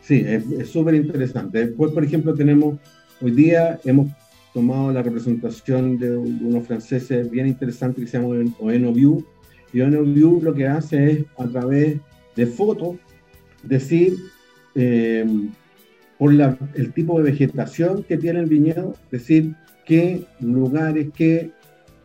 [0.00, 1.66] sí, es súper interesante.
[1.66, 2.78] Después, por ejemplo, tenemos
[3.20, 4.10] Hoy día hemos
[4.52, 9.24] tomado la representación de, unos franceses bien interesantes que se llaman OenoView.
[9.72, 11.96] Y OenoView lo que hace es, a través
[12.36, 12.96] de fotos,
[13.62, 14.16] decir
[14.74, 15.24] eh,
[16.18, 21.50] por el tipo de vegetación que tiene el viñedo, decir qué lugares, qué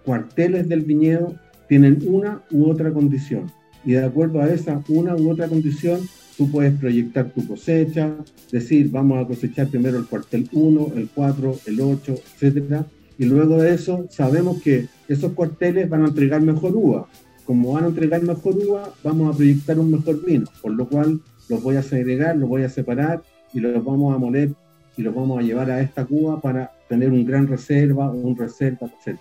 [0.04, 1.36] cuarteles del viñedo
[1.68, 3.52] tienen una u otra condición.
[3.86, 6.02] Y de acuerdo a esa una u otra condición,
[6.40, 8.16] Tú puedes proyectar tu cosecha,
[8.50, 12.86] decir, vamos a cosechar primero el cuartel 1, el 4, el 8, etcétera,
[13.18, 17.10] y luego de eso sabemos que esos cuarteles van a entregar mejor uva.
[17.44, 21.20] Como van a entregar mejor uva, vamos a proyectar un mejor vino, por lo cual
[21.50, 23.22] los voy a segregar, los voy a separar
[23.54, 24.54] y los vamos a moler
[24.98, 28.88] y los vamos a llevar a esta cuba para tener un gran reserva, un reserva,
[28.88, 29.18] etc.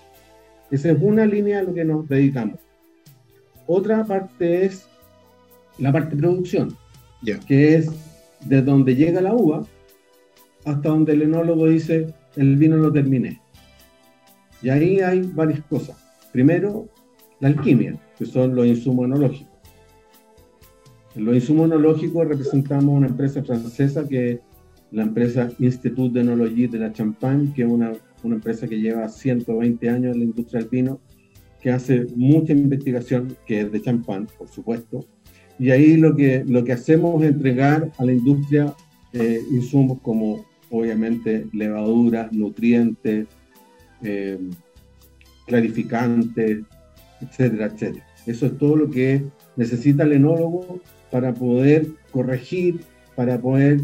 [0.71, 2.59] Esa es una línea a lo que nos dedicamos.
[3.67, 4.87] Otra parte es
[5.79, 6.77] la parte de producción
[7.47, 7.91] que es
[8.45, 9.67] de donde llega la uva
[10.65, 13.41] hasta donde el enólogo dice, el vino lo terminé.
[14.63, 15.97] Y ahí hay varias cosas.
[16.33, 16.89] Primero,
[17.41, 19.48] la alquimia, que son los insumos enológicos.
[21.19, 24.41] En los insumos enológicos representamos una empresa francesa que es
[24.93, 29.91] la empresa Institut d'Enologie de la Champagne, que es una, una empresa que lleva 120
[29.91, 31.01] años en la industria del vino,
[31.61, 35.07] que hace mucha investigación, que es de champán, por supuesto,
[35.59, 38.73] y ahí lo que, lo que hacemos es entregar a la industria
[39.13, 43.27] eh, insumos como obviamente levadura, nutrientes,
[44.05, 44.39] eh,
[45.49, 46.61] clarificantes,
[47.21, 48.07] etcétera, etcétera.
[48.25, 49.25] Eso es todo lo que
[49.57, 52.81] necesita el enólogo para poder corregir,
[53.15, 53.81] para poder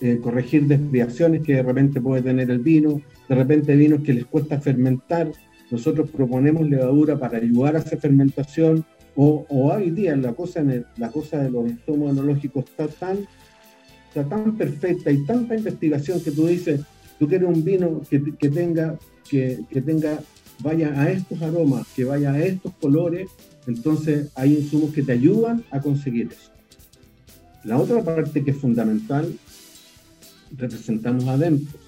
[0.00, 4.26] eh, corregir desviaciones que de repente puede tener el vino, de repente vinos que les
[4.26, 5.32] cuesta fermentar.
[5.70, 8.84] Nosotros proponemos levadura para ayudar a esa fermentación,
[9.16, 10.64] o, hoy día la cosa,
[10.96, 13.26] la cosa de los insumos enológicos está tan,
[14.08, 16.82] está tan perfecta y tanta investigación que tú dices,
[17.18, 18.96] tú quieres un vino que, que tenga,
[19.28, 20.20] que, que, tenga,
[20.62, 23.28] vaya a estos aromas, que vaya a estos colores,
[23.66, 26.57] entonces hay insumos que te ayudan a conseguir eso.
[27.64, 29.34] La otra parte que es fundamental,
[30.56, 31.80] representamos a Dentos,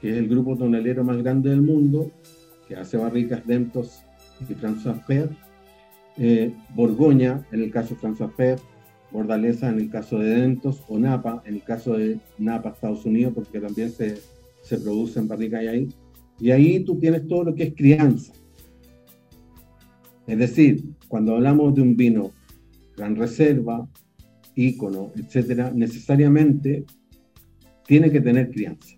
[0.00, 2.10] que es el grupo tonelero más grande del mundo,
[2.66, 4.00] que hace barricas Dentos
[4.40, 5.30] y François Père,
[6.18, 8.60] eh, Borgoña, en el caso de François
[9.12, 13.32] Bordaleza en el caso de Dentos, o Napa, en el caso de Napa, Estados Unidos,
[13.34, 14.16] porque también se,
[14.62, 15.88] se produce en barrica y ahí.
[16.38, 18.32] Y ahí tú tienes todo lo que es crianza.
[20.26, 22.32] Es decir, cuando hablamos de un vino
[22.96, 23.88] gran reserva,
[24.56, 26.84] ícono, etcétera, necesariamente
[27.86, 28.96] tiene que tener crianza.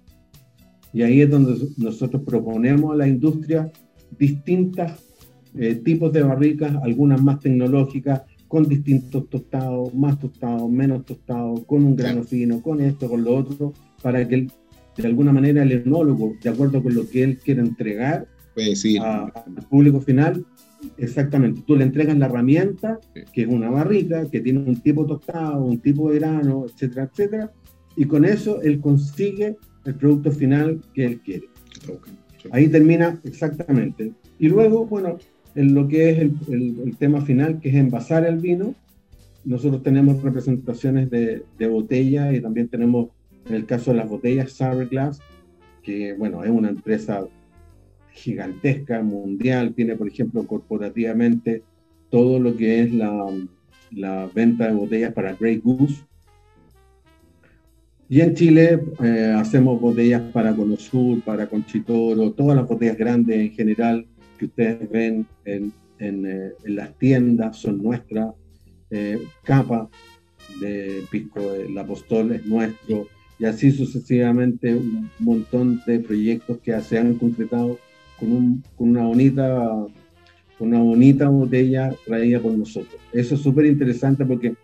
[0.93, 3.71] Y ahí es donde nosotros proponemos a la industria
[4.19, 5.05] distintas
[5.55, 11.85] eh, tipos de barricas, algunas más tecnológicas, con distintos tostados, más tostados, menos tostados, con
[11.85, 14.47] un grano fino, con esto, con lo otro, para que
[14.97, 18.27] de alguna manera el enólogo, de acuerdo con lo que él quiere entregar
[19.01, 19.33] al
[19.69, 20.45] público final,
[20.97, 22.99] exactamente, tú le entregas la herramienta,
[23.33, 27.53] que es una barrica, que tiene un tipo tostado, un tipo de grano, etcétera, etcétera,
[27.97, 31.49] y con eso él consigue el producto final que él quiere.
[32.53, 34.13] Ahí termina exactamente.
[34.39, 35.19] Y luego, bueno,
[35.55, 38.75] en lo que es el, tema final, que es envasar el vino,
[39.45, 43.09] nosotros tenemos representaciones de, de botella y también tenemos,
[43.47, 45.21] en el caso de las botellas, Sour Glass,
[45.83, 47.27] que bueno, es una empresa
[48.19, 51.63] gigantesca, mundial, tiene, por ejemplo, corporativamente
[52.11, 53.27] todo lo que es la,
[53.91, 56.05] la venta de botellas para Grey Goose.
[58.09, 63.51] Y en Chile eh, hacemos botellas para Conosur, para Conchitoro, todas las botellas grandes en
[63.53, 64.07] general
[64.39, 68.35] que ustedes ven en, en, eh, en las tiendas son nuestras.
[68.91, 69.91] Eh, capa
[70.61, 73.07] de Pisco el Apostol es nuestro,
[73.39, 77.79] y así sucesivamente un montón de proyectos que se han concretado
[78.19, 79.87] con, una bonita
[80.61, 83.01] una bonita botella traída por nosotros.
[83.13, 84.55] Eso es súper interesante porque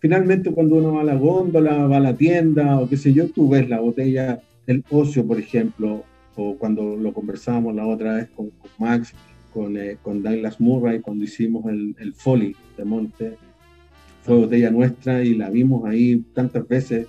[0.00, 3.28] finalmente cuando uno va a la góndola, va a la tienda o qué sé yo,
[3.28, 6.02] tú ves la botella del ocio, por ejemplo,
[6.34, 9.12] o cuando lo conversábamos la otra vez con, Max,
[9.54, 13.36] con, eh, con, Douglas Murray, cuando hicimos el, el Folly de Monte,
[14.22, 17.06] fue botella nuestra y la vimos ahí tantas veces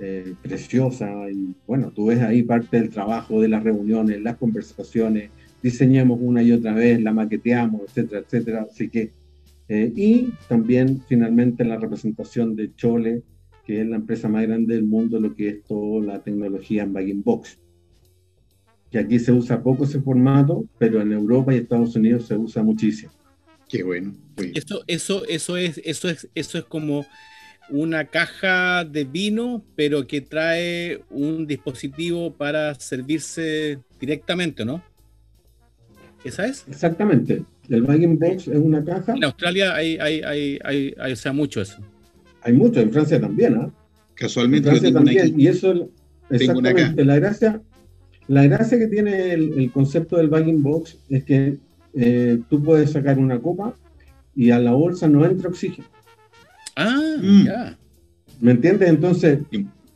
[0.00, 5.30] eh, preciosa y bueno, tú ves ahí parte del trabajo de las reuniones, las conversaciones,
[5.62, 8.66] diseñamos una y otra vez, la maqueteamos, etcétera, etcétera.
[8.70, 9.12] Así que,
[9.68, 13.22] eh, y también finalmente la representación de Chole,
[13.66, 16.92] que es la empresa más grande del mundo, lo que es toda la tecnología en
[16.92, 17.58] bagging box.
[18.90, 22.62] Que aquí se usa poco ese formato, pero en Europa y Estados Unidos se usa
[22.62, 23.12] muchísimo.
[23.68, 24.14] Qué bueno.
[24.54, 27.04] Eso, eso, eso es, eso es, eso es como
[27.70, 34.82] una caja de vino, pero que trae un dispositivo para servirse directamente, ¿no?
[36.24, 36.64] ¿Esa es?
[36.68, 37.44] Exactamente.
[37.68, 39.14] El bagging box es una caja.
[39.14, 41.78] En Australia hay, hay, hay, hay, hay o sea, mucho eso.
[42.42, 43.70] Hay mucho, en Francia también, ¿ah?
[44.14, 44.68] Casualmente.
[44.68, 45.40] En Francia también.
[45.40, 45.90] Y eso,
[46.30, 47.62] exactamente, la gracia,
[48.26, 51.58] la gracia que tiene el, concepto del bagging box es que
[51.94, 53.74] eh, tú puedes sacar una copa
[54.34, 55.88] y a la bolsa no entra oxígeno.
[56.76, 57.44] Ah, mm.
[57.44, 57.78] ya.
[58.40, 58.88] ¿Me entiendes?
[58.88, 59.40] Entonces,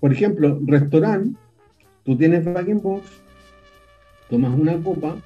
[0.01, 1.39] por ejemplo, restaurante,
[2.05, 3.07] tú tienes bagging box,
[4.29, 5.17] tomas una copa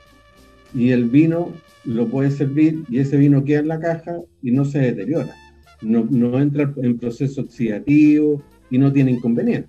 [0.77, 1.53] y el vino
[1.85, 5.35] lo puedes servir y ese vino queda en la caja y no se deteriora.
[5.81, 9.69] No, no entra en proceso oxidativo y no tiene inconveniente.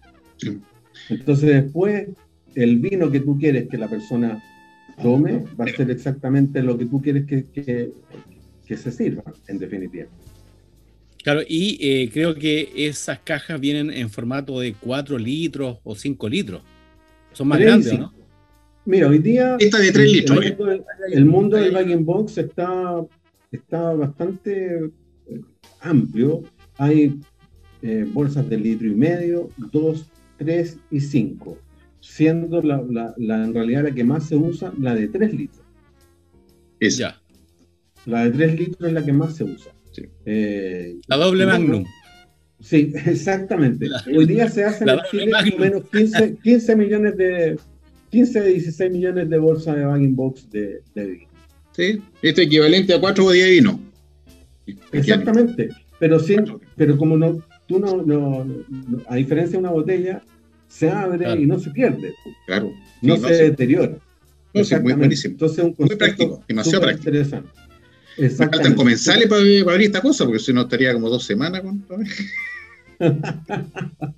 [1.09, 2.09] Entonces después
[2.55, 4.43] el vino que tú quieres que la persona
[5.01, 7.91] tome va a ser exactamente lo que tú quieres que, que,
[8.65, 10.07] que se sirva, en definitiva.
[11.23, 16.29] Claro, y eh, creo que esas cajas vienen en formato de 4 litros o 5
[16.29, 16.61] litros.
[17.33, 18.13] Son más grandes, ¿no?
[18.87, 19.57] Mira, hoy día.
[19.59, 20.39] Esta de 3 litros.
[21.11, 23.05] El, mundo del bagging box está,
[23.51, 25.41] está bastante eh,
[25.81, 26.43] amplio.
[26.77, 27.19] Hay
[27.81, 31.57] eh, bolsas de litro y medio, 2, 3 y 5.
[31.99, 32.81] Siendo la,
[33.17, 35.65] la, en realidad la que más se usa, la de 3 litros.
[36.79, 37.21] Es ya.
[38.05, 39.73] La de 3 litros es la que más se usa.
[40.23, 41.83] Eh, la doble Magnum.
[42.61, 43.89] Sí, exactamente.
[44.15, 47.57] Hoy día se hacen en Chile menos 15, 15, millones de
[48.17, 51.29] 15 16 millones de bolsas de bagging box de, vino.
[51.73, 53.79] Sí, esto equivalente a cuatro botellas de vino.
[54.91, 55.69] Exactamente.
[55.99, 58.43] Pero sin, pero como no, tú no, no,
[59.07, 60.23] a diferencia de una botella,
[60.67, 62.15] se abre y no se pierde.
[62.47, 62.73] Claro.
[63.03, 63.99] no, se, deteriora.
[64.51, 65.33] No, sí, muy buenísimo.
[65.33, 67.09] Entonces, un muy práctico, demasiado práctico.
[67.09, 67.49] Interesante.
[68.17, 71.61] Me faltan comensales para, abrir esta cosa, porque si no estaría como dos semanas.
[71.61, 71.85] Con...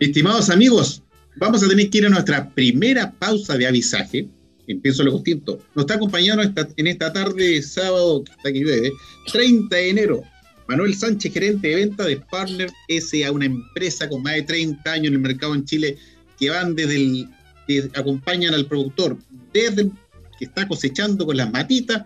[0.00, 1.04] Estimados amigos,
[1.38, 4.28] vamos a tener que ir a nuestra primera pausa de avisaje.
[4.66, 5.58] Empiezo lo distinto.
[5.74, 8.92] Nos está acompañando en esta tarde de sábado, que está que llueve,
[9.32, 10.22] 30 de enero,
[10.68, 12.70] Manuel Sánchez, gerente de venta de Partner
[13.00, 15.96] SA, una empresa con más de 30 años en el mercado en Chile,
[16.38, 17.28] que van desde el,
[17.66, 19.16] que acompañan al productor,
[19.52, 19.90] desde
[20.38, 22.02] que está cosechando con las matitas,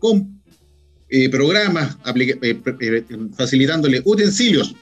[0.00, 0.40] con
[1.08, 3.04] eh, programas, eh, eh,
[3.36, 4.74] facilitándole utensilios,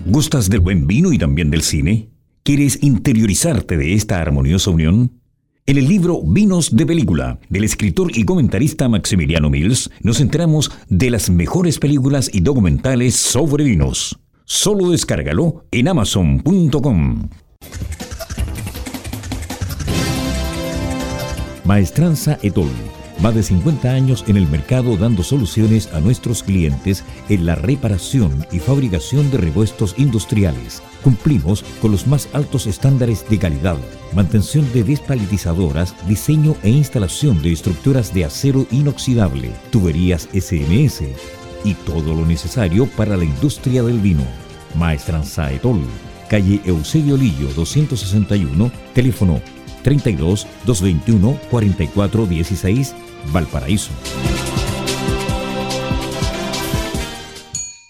[0.06, 2.10] ¿Gustas del buen vino y también del cine?
[2.42, 5.20] ¿Quieres interiorizarte de esta armoniosa unión?
[5.66, 11.08] En el libro Vinos de Película, del escritor y comentarista Maximiliano Mills, nos enteramos de
[11.08, 14.20] las mejores películas y documentales sobre vinos.
[14.44, 17.30] Solo descárgalo en amazon.com.
[21.64, 22.70] Maestranza Etol
[23.20, 28.44] más de 50 años en el mercado dando soluciones a nuestros clientes en la reparación
[28.50, 30.82] y fabricación de repuestos industriales.
[31.02, 33.76] Cumplimos con los más altos estándares de calidad,
[34.14, 41.02] mantención de despalitizadoras, diseño e instalación de estructuras de acero inoxidable, tuberías SMS
[41.64, 44.24] y todo lo necesario para la industria del vino.
[44.74, 45.80] Maestranza Etol,
[46.28, 49.40] calle Eusebio Lillo 261, teléfono
[49.84, 52.94] 32 221 44 16
[53.32, 53.92] Valparaíso.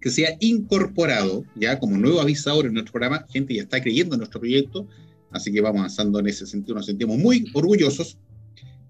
[0.00, 3.26] que se ha incorporado ya como nuevo avisador en nuestro programa.
[3.30, 4.88] Gente ya está creyendo en nuestro proyecto,
[5.30, 6.74] así que vamos avanzando en ese sentido.
[6.74, 8.18] Nos sentimos muy orgullosos.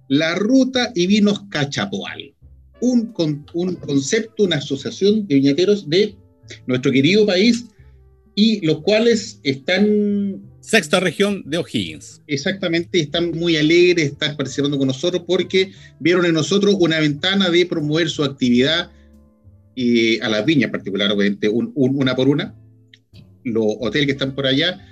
[0.09, 2.35] La Ruta y Vinos Cachapoal,
[2.81, 3.15] un,
[3.55, 6.17] un concepto, una asociación de viñateros de
[6.67, 7.67] nuestro querido país
[8.35, 10.43] y los cuales están...
[10.61, 12.23] Sexta región de O'Higgins.
[12.27, 17.49] Exactamente, están muy alegres de estar participando con nosotros porque vieron en nosotros una ventana
[17.51, 18.91] de promover su actividad
[19.75, 22.55] y a las viñas particularmente, una por una,
[23.45, 24.87] los hoteles que están por allá,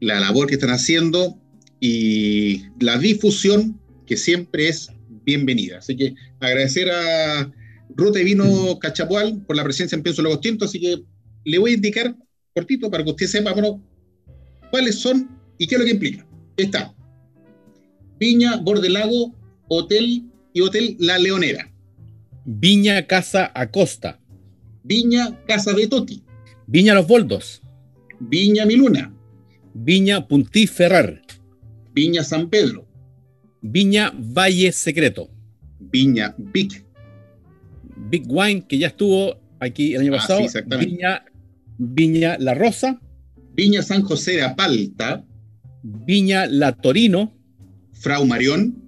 [0.00, 1.38] la labor que están haciendo
[1.80, 4.90] y la difusión que siempre es
[5.24, 5.78] bienvenida.
[5.78, 7.52] Así que agradecer a
[7.90, 11.02] Ruta y Vino Cachapual por la presencia en Pienso Logos Tinto, así que
[11.44, 12.16] le voy a indicar
[12.54, 13.82] cortito para que usted sepa bueno,
[14.70, 15.28] cuáles son
[15.58, 16.26] y qué es lo que implica.
[16.56, 16.94] Está
[18.18, 19.34] Viña, Bordelago,
[19.68, 21.67] Hotel y Hotel La Leonera.
[22.50, 24.18] Viña Casa Acosta.
[24.82, 26.22] Viña Casa de Toti.
[26.66, 27.60] Viña Los Boldos.
[28.20, 29.12] Viña Miluna.
[29.74, 31.20] Viña Puntí Ferrar.
[31.92, 32.88] Viña San Pedro.
[33.60, 35.28] Viña Valle Secreto.
[35.78, 36.86] Viña Big.
[38.08, 40.40] Big Wine, que ya estuvo aquí el año ah, pasado.
[40.78, 41.26] Viña,
[41.76, 42.98] Viña La Rosa.
[43.52, 45.22] Viña San José de Apalta.
[45.82, 47.36] Viña La Torino.
[47.92, 48.87] Frau Marión.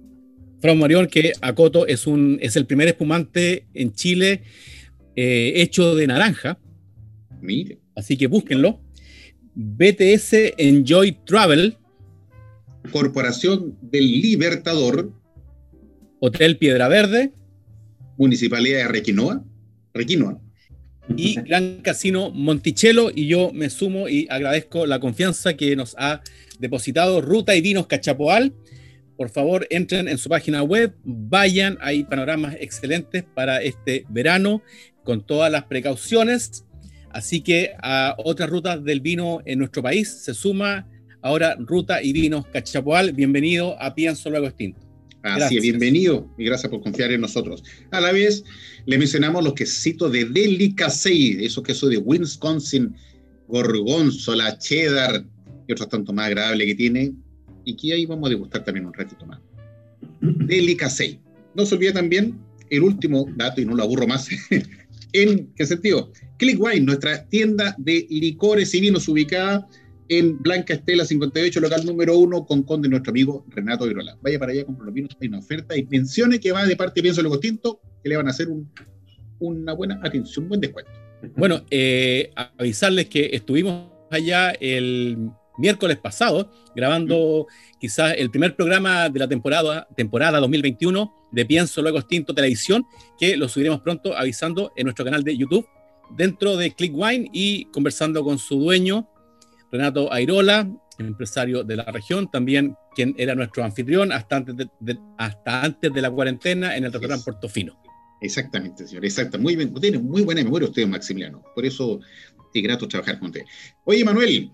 [0.61, 4.43] Frau Marión, que Acoto es, un, es el primer espumante en Chile
[5.15, 6.59] eh, hecho de naranja.
[7.41, 7.79] Mire.
[7.95, 8.79] Así que búsquenlo.
[9.55, 11.77] BTS Enjoy Travel.
[12.91, 15.11] Corporación del Libertador.
[16.19, 17.31] Hotel Piedra Verde.
[18.17, 19.43] Municipalidad de Requinoa.
[19.93, 20.39] Requinoa.
[21.17, 23.11] Y Gran Casino Monticello.
[23.13, 26.21] Y yo me sumo y agradezco la confianza que nos ha
[26.59, 28.53] depositado Ruta y Vinos Cachapoal
[29.21, 34.63] por favor entren en su página web, vayan, hay panoramas excelentes para este verano
[35.03, 36.65] con todas las precauciones.
[37.11, 40.87] Así que a otras rutas del vino en nuestro país se suma
[41.21, 43.11] ahora Ruta y Vinos Cachapoal.
[43.13, 44.81] Bienvenido a Pienso Luego Extinto.
[45.21, 47.63] Así es, bienvenido y gracias por confiar en nosotros.
[47.91, 48.43] A la vez,
[48.87, 52.95] le mencionamos los quesitos de Delicacy, esos quesos de Wisconsin,
[53.47, 55.23] gorgonzola, cheddar
[55.67, 57.13] y otros tanto más agradables que tiene
[57.65, 59.39] y que ahí vamos a degustar también un ratito más.
[60.21, 61.19] Delicasey.
[61.55, 62.39] No se olvide también
[62.69, 64.29] el último dato, y no lo aburro más,
[65.13, 66.11] ¿en qué sentido?
[66.37, 69.67] Clickwine, nuestra tienda de licores y vinos ubicada
[70.07, 74.17] en Blanca Estela 58, local número 1, con conde nuestro amigo Renato Virola.
[74.21, 76.95] Vaya para allá, compra los vinos, hay una oferta y mencione que va de parte
[76.95, 78.47] de Pienso Luego Tinto, que le van a hacer
[79.39, 80.91] una buena atención, un buen descuento.
[81.35, 85.29] Bueno, eh, avisarles que estuvimos allá el
[85.61, 87.47] miércoles pasado, grabando
[87.79, 92.85] quizás el primer programa de la temporada, temporada 2021 de Pienso Luego Extinto Televisión,
[93.17, 95.65] que lo subiremos pronto avisando en nuestro canal de YouTube,
[96.17, 99.07] dentro de Clickwine y conversando con su dueño,
[99.71, 104.55] Renato Airola, empresario de la región, también quien era nuestro anfitrión hasta antes
[105.93, 107.81] de, la cuarentena en el restaurante Portofino.
[108.21, 109.39] Exactamente, señor, exacto.
[109.39, 111.41] Muy bien, tiene muy buena memoria usted, Maximiliano.
[111.55, 111.99] Por eso
[112.53, 113.45] es grato trabajar con usted.
[113.83, 114.51] Oye, Manuel,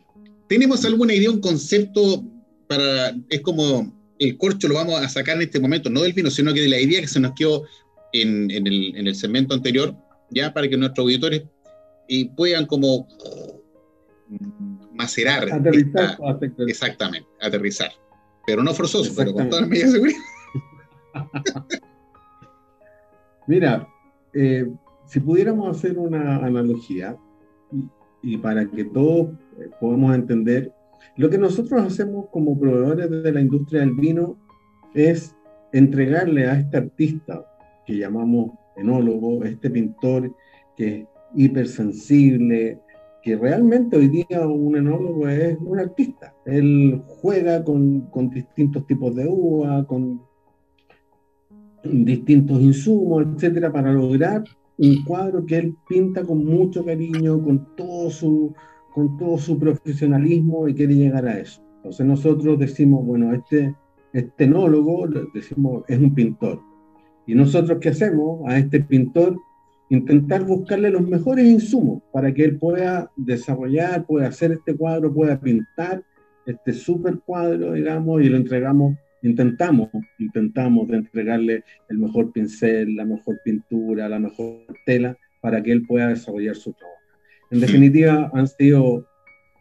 [0.48, 2.24] ¿tenemos alguna idea, un concepto
[2.68, 6.30] para, es como el corcho lo vamos a sacar en este momento, no del vino,
[6.30, 7.64] sino que de la idea que se nos quedó
[8.14, 9.96] en, el, en el segmento anterior,
[10.32, 11.44] ya para que nuestros auditores
[12.08, 13.08] y puedan como
[14.94, 15.52] macerar.
[15.52, 16.18] Aterrizar.
[16.68, 17.92] exactamente, aterrizar.
[18.46, 20.20] Pero no forzoso, pero con todas las medidas de seguridad.
[23.48, 23.88] Mira,
[24.34, 24.66] eh,
[25.06, 27.18] si pudiéramos hacer una analogía,
[28.22, 30.72] y, para que todos eh, podamos entender,
[31.16, 34.38] lo que nosotros hacemos como proveedores de la industria del vino
[34.94, 35.36] es
[35.72, 37.46] entregarle a este artista
[37.86, 40.34] que llamamos enólogo, este pintor
[40.76, 42.80] que es hipersensible,
[43.22, 46.34] que realmente hoy día un enólogo es un artista.
[46.46, 50.22] Él juega con, con distintos tipos de uva, con
[51.84, 54.44] distintos insumos, etcétera, para lograr
[54.78, 58.54] un cuadro que él pinta con mucho cariño, con todo su,
[58.94, 61.62] con todo su profesionalismo y quiere llegar a eso.
[61.78, 63.74] Entonces nosotros decimos, bueno, este,
[64.14, 66.62] este enólogo, decimos, es un pintor.
[67.26, 68.42] Y nosotros, ¿qué hacemos?
[68.48, 69.38] A este pintor
[69.90, 75.40] intentar buscarle los mejores insumos para que él pueda desarrollar, pueda hacer este cuadro, pueda
[75.40, 76.04] pintar
[76.46, 79.90] este super cuadro, digamos, y lo entregamos, intentamos,
[80.20, 85.86] intentamos de entregarle el mejor pincel, la mejor pintura, la mejor tela, para que él
[85.86, 86.98] pueda desarrollar su trabajo.
[87.52, 89.08] En definitiva, han sido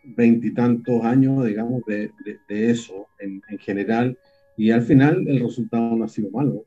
[0.05, 2.11] veintitantos años, digamos, de,
[2.49, 4.19] de, eso en, en general,
[4.57, 6.67] y al final el resultado no ha sido malo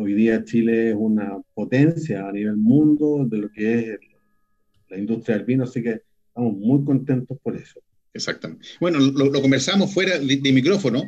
[0.00, 3.98] hoy día Chile es una potencia a nivel mundo de lo que es
[4.88, 7.80] la industria del vino, así que estamos muy contentos por eso.
[8.14, 8.66] Exactamente.
[8.80, 11.04] Bueno, lo, conversamos fuera de, micrófono,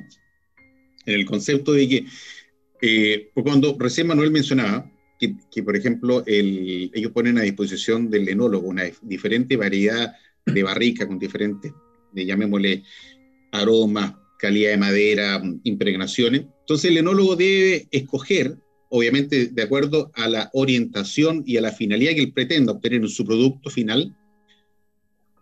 [1.11, 2.06] en el concepto de que,
[2.82, 8.28] eh, cuando recién Manuel mencionaba que, que por ejemplo, el, ellos ponen a disposición del
[8.28, 10.14] enólogo una diferente variedad
[10.46, 11.72] de barrica con diferentes,
[12.14, 12.82] llamémosle,
[13.52, 16.46] aromas, calidad de madera, impregnaciones.
[16.61, 18.56] Entonces el enólogo debe escoger,
[18.88, 23.08] obviamente de acuerdo a la orientación y a la finalidad que él pretenda obtener en
[23.08, 24.16] su producto final,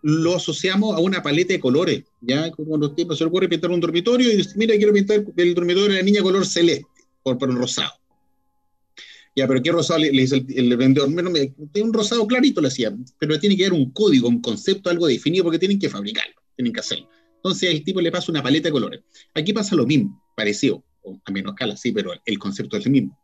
[0.01, 2.03] lo asociamos a una paleta de colores.
[2.21, 5.55] Ya cuando tiempo se le ocurre pintar un dormitorio y dice, mira, quiero pintar el
[5.55, 6.85] dormitorio de la niña color celeste,
[7.23, 7.91] por, por un rosado.
[9.35, 11.11] Ya, pero ¿qué rosado le, dice el, vendedor?
[11.11, 11.31] Bueno,
[11.71, 15.07] tiene un rosado clarito, le decía, pero tiene que haber un código, un concepto, algo
[15.07, 17.07] definido, porque tienen que fabricarlo, tienen que hacerlo.
[17.35, 19.01] Entonces el tipo le pasa una paleta de colores.
[19.33, 22.91] Aquí pasa lo mismo, parecido, o a menos escala, sí, pero el concepto es el
[22.91, 23.17] mismo.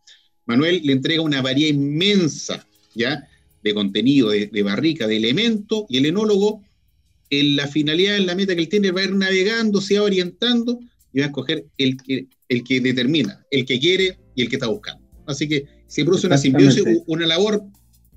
[0.46, 3.28] Manuel le entrega una variedad inmensa, ¿ya?
[3.66, 6.62] De contenido, de, barrica, de elementos, y el enólogo,
[7.30, 10.06] en la finalidad, en la meta que él tiene, va a ir navegando, se va
[10.06, 10.80] orientando
[11.12, 14.58] y va a escoger el que, el que determina, el que quiere y el que
[14.58, 15.04] está buscando.
[15.26, 17.64] Así que se produce una simbiosis, una labor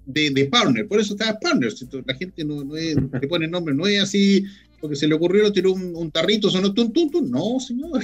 [0.04, 1.72] de, de, partner, por eso está partner.
[2.04, 4.44] La gente no, no es, le pone nombre, no es así
[4.80, 7.30] porque se le ocurrió, tiró un, un tarrito, sonó tun, tun, tun.
[7.30, 8.02] No, señor.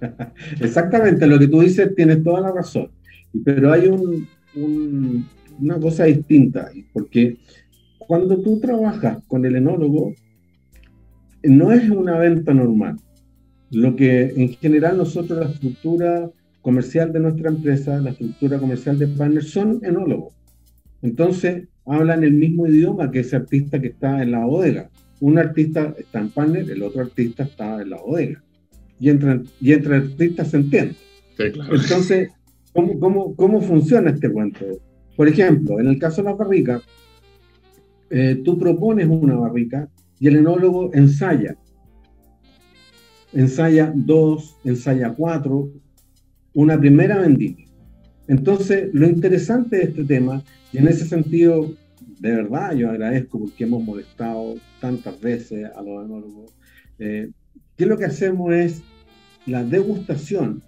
[0.60, 2.90] Exactamente, lo que tú dices tienes toda la razón.
[3.44, 5.28] Pero hay un,
[5.60, 7.38] una cosa distinta, porque
[7.98, 10.14] cuando tú trabajas con el enólogo,
[11.42, 12.96] no es una venta normal.
[13.70, 16.30] Lo que en general nosotros, la estructura
[16.62, 20.34] comercial de nuestra empresa, la estructura comercial de Partner, son enólogos.
[21.02, 24.90] Entonces, hablan el mismo idioma que ese artista que está en la bodega
[25.20, 28.42] un artista está en panel, el otro artista está en la bodega.
[29.00, 30.96] Y entre, y entre artistas se entiende.
[31.38, 32.30] Entonces,
[32.72, 34.64] ¿cómo, cómo, cómo funciona este cuento?
[35.18, 36.80] Por ejemplo, en el caso de la barrica,
[38.08, 39.88] eh, tú propones una barrica
[40.20, 41.56] y el enólogo ensaya.
[43.32, 45.72] Ensaya dos, ensaya cuatro,
[46.54, 47.66] una primera vendimia.
[48.28, 50.40] Entonces, lo interesante de este tema,
[50.72, 51.74] y en ese sentido
[52.20, 56.54] de verdad yo agradezco porque hemos molestado tantas veces a los enólogos,
[57.00, 57.32] eh,
[57.76, 58.82] que lo que hacemos es
[59.46, 60.62] la degustación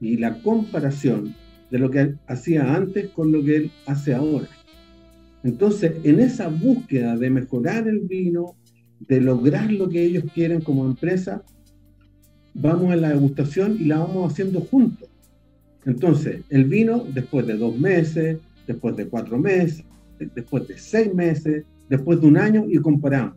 [0.00, 1.34] y la comparación
[1.70, 4.48] de lo que él hacía antes con lo que él hace ahora.
[5.44, 8.56] Entonces, en esa búsqueda de mejorar el vino,
[9.00, 11.42] de lograr lo que ellos quieren como empresa,
[12.54, 15.08] vamos a la degustación y la vamos haciendo juntos.
[15.84, 19.84] Entonces, el vino, después de dos meses, después de cuatro meses,
[20.34, 23.36] después de seis meses, después de un año y comparamos.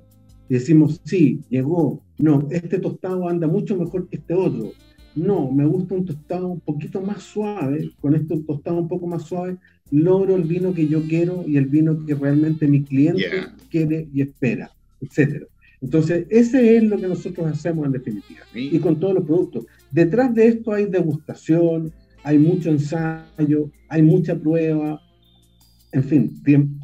[0.50, 4.72] Y decimos, sí, llegó, no, este tostado anda mucho mejor que este otro.
[5.16, 9.24] No, me gusta un tostado un poquito más suave, con este tostado un poco más
[9.24, 9.58] suave,
[9.92, 13.30] logro el vino que yo quiero y el vino que realmente mi cliente
[13.70, 15.44] quiere y espera, etc.
[15.82, 18.42] Entonces, ese es lo que nosotros hacemos en definitiva.
[18.54, 19.66] Y con todos los productos.
[19.92, 21.92] Detrás de esto hay degustación,
[22.24, 25.02] hay mucho ensayo, hay mucha prueba,
[25.92, 26.42] en fin,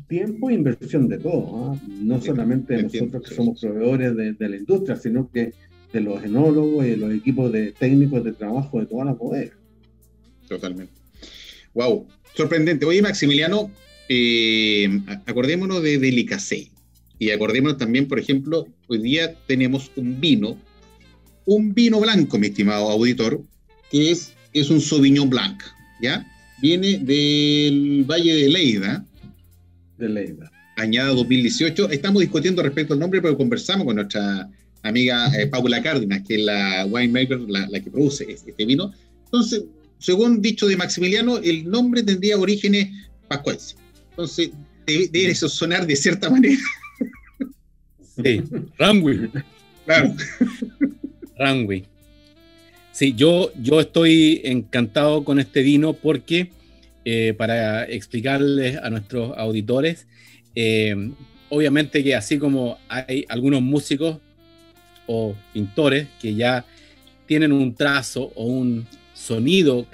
[0.08, 1.72] tiempo, e inversión de todo.
[1.72, 1.82] ¿ah?
[2.02, 5.54] No solamente nosotros que somos proveedores de, la industria, sino que
[5.92, 9.58] de los enólogos y de los equipos de técnicos de trabajo de todas las bodegas.
[10.48, 10.94] Totalmente.
[11.74, 12.86] Wow, sorprendente.
[12.86, 13.72] Oye, Maximiliano,
[14.10, 16.72] eh, acordémonos de Delicacé.
[17.20, 20.58] Y acordémonos también, por ejemplo, hoy día tenemos un vino,
[21.46, 23.42] un vino blanco, mi estimado auditor,
[23.90, 25.64] que es, es un Sauvignon Blanc,
[26.02, 26.26] ¿ya?
[26.62, 29.06] Viene del Valle de Leida.
[29.98, 30.52] De Leida.
[30.76, 31.90] Añada 2018.
[31.90, 34.50] Estamos discutiendo respecto al nombre, pero conversamos con nuestra
[34.88, 38.94] amiga eh, Paula Cárdenas, que es la winemaker, la, la que produce este vino.
[39.26, 39.64] Entonces,
[40.00, 42.90] según dicho de Maximiliano, el nombre tendría orígenes
[43.28, 43.76] pascuenses.
[44.12, 44.52] Entonces,
[44.86, 46.62] debe, debe sonar de cierta manera.
[48.24, 48.42] Sí,
[48.80, 49.30] Runway.
[49.86, 50.16] Claro.
[51.38, 51.86] Runway.
[52.92, 56.50] Sí, yo, yo estoy encantado con este vino porque,
[57.06, 60.08] eh, para explicarles a nuestros auditores,
[60.56, 61.12] eh,
[61.50, 64.18] obviamente que así como hay algunos músicos
[65.08, 66.66] o pintores que ya
[67.26, 69.88] tienen un trazo o un sonido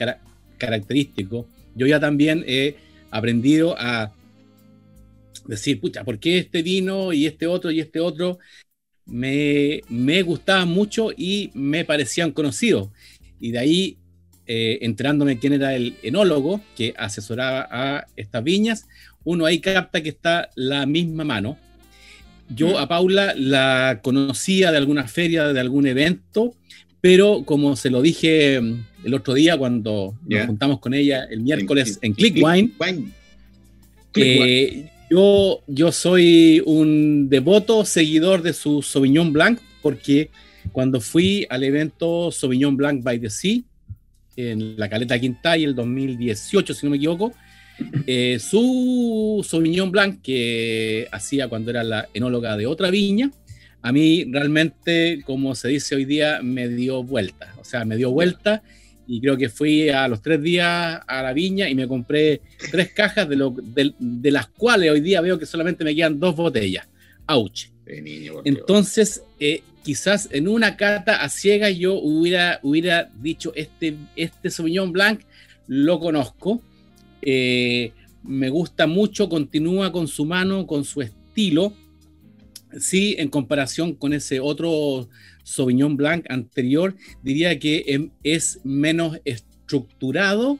[0.57, 2.75] característico, yo ya también he
[3.09, 4.13] aprendido a
[5.45, 8.39] decir, pucha, ¿por qué este vino y este otro y este otro
[9.05, 12.89] me, me gustaban mucho y me parecían conocidos?
[13.39, 13.97] Y de ahí,
[14.45, 18.87] eh, enterándome quién era el enólogo que asesoraba a estas viñas,
[19.23, 21.57] uno ahí capta que está la misma mano.
[22.49, 26.53] Yo a Paula la conocía de alguna feria, de algún evento,
[27.01, 31.41] pero como se lo dije mm, el otro día cuando nos juntamos con ella el
[31.41, 32.71] miércoles en, Clickwine,
[34.15, 40.29] eh, yo, yo soy un devoto seguidor de su Sauvignon Blanc porque
[40.71, 43.61] cuando fui al evento Sauvignon Blanc by the Sea
[44.35, 47.33] en la Caleta Quintay el 2018, si no me equivoco,
[48.07, 53.31] eh, su Sauvignon Blanc que hacía cuando era la enóloga de otra viña,
[53.81, 57.53] a mí realmente, como se dice hoy día, me dio vuelta.
[57.59, 58.63] O sea, me dio vuelta
[59.07, 62.93] y creo que fui a los tres días a la viña y me compré tres
[62.93, 66.87] cajas de, lo, de, las cuales hoy día veo que solamente me quedan dos botellas.
[67.27, 67.67] ¡Auch!
[68.45, 74.93] Entonces, eh, quizás en una carta a ciegas yo hubiera, hubiera dicho, este, este Sauvignon
[74.93, 75.21] Blanc
[75.67, 76.61] lo conozco,
[77.25, 77.93] eh,
[78.23, 81.73] me gusta mucho, continúa con su mano, con su estilo,
[82.79, 85.09] sí, en comparación con ese otro
[85.43, 90.59] Sauvignon Blanc anterior, diría que em, es menos estructurado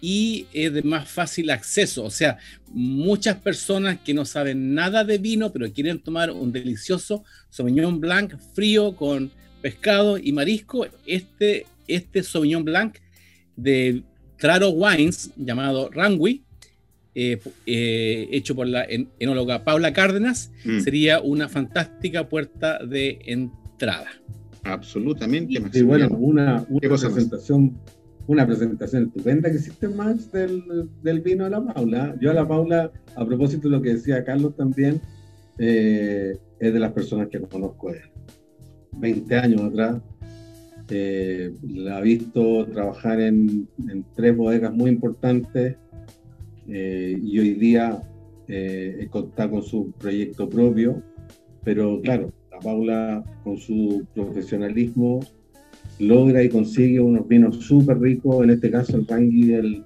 [0.00, 2.04] y es de más fácil acceso.
[2.04, 2.38] O sea,
[2.68, 8.34] muchas personas que no saben nada de vino, pero quieren tomar un delicioso Sauvignon Blanc
[8.54, 9.30] frío con
[9.62, 12.98] pescado y marisco, este, este Sauvignon Blanc
[13.56, 14.02] de
[14.36, 16.42] Claro Wines, llamado Rangui,
[17.14, 18.86] eh, eh, hecho por la
[19.18, 20.80] enóloga Paula Cárdenas, mm.
[20.80, 24.08] sería una fantástica puerta de entrada.
[24.64, 25.62] Absolutamente.
[25.72, 27.78] Y bueno, una, una presentación,
[28.26, 32.14] una presentación estupenda que hiciste, Max, del, del, vino de la Paula.
[32.20, 35.00] Yo a la Paula, a propósito de lo que decía Carlos también,
[35.58, 38.02] eh, es de las personas que conozco de
[38.92, 40.02] 20 años atrás.
[40.88, 45.76] La he visto trabajar en, en tres bodegas muy importantes
[46.68, 48.02] eh, y hoy día
[48.48, 51.02] eh, está con su proyecto propio,
[51.64, 55.20] pero claro, la Paula con su profesionalismo
[55.98, 59.84] logra y consigue unos vinos súper ricos, en este caso el Rangui del,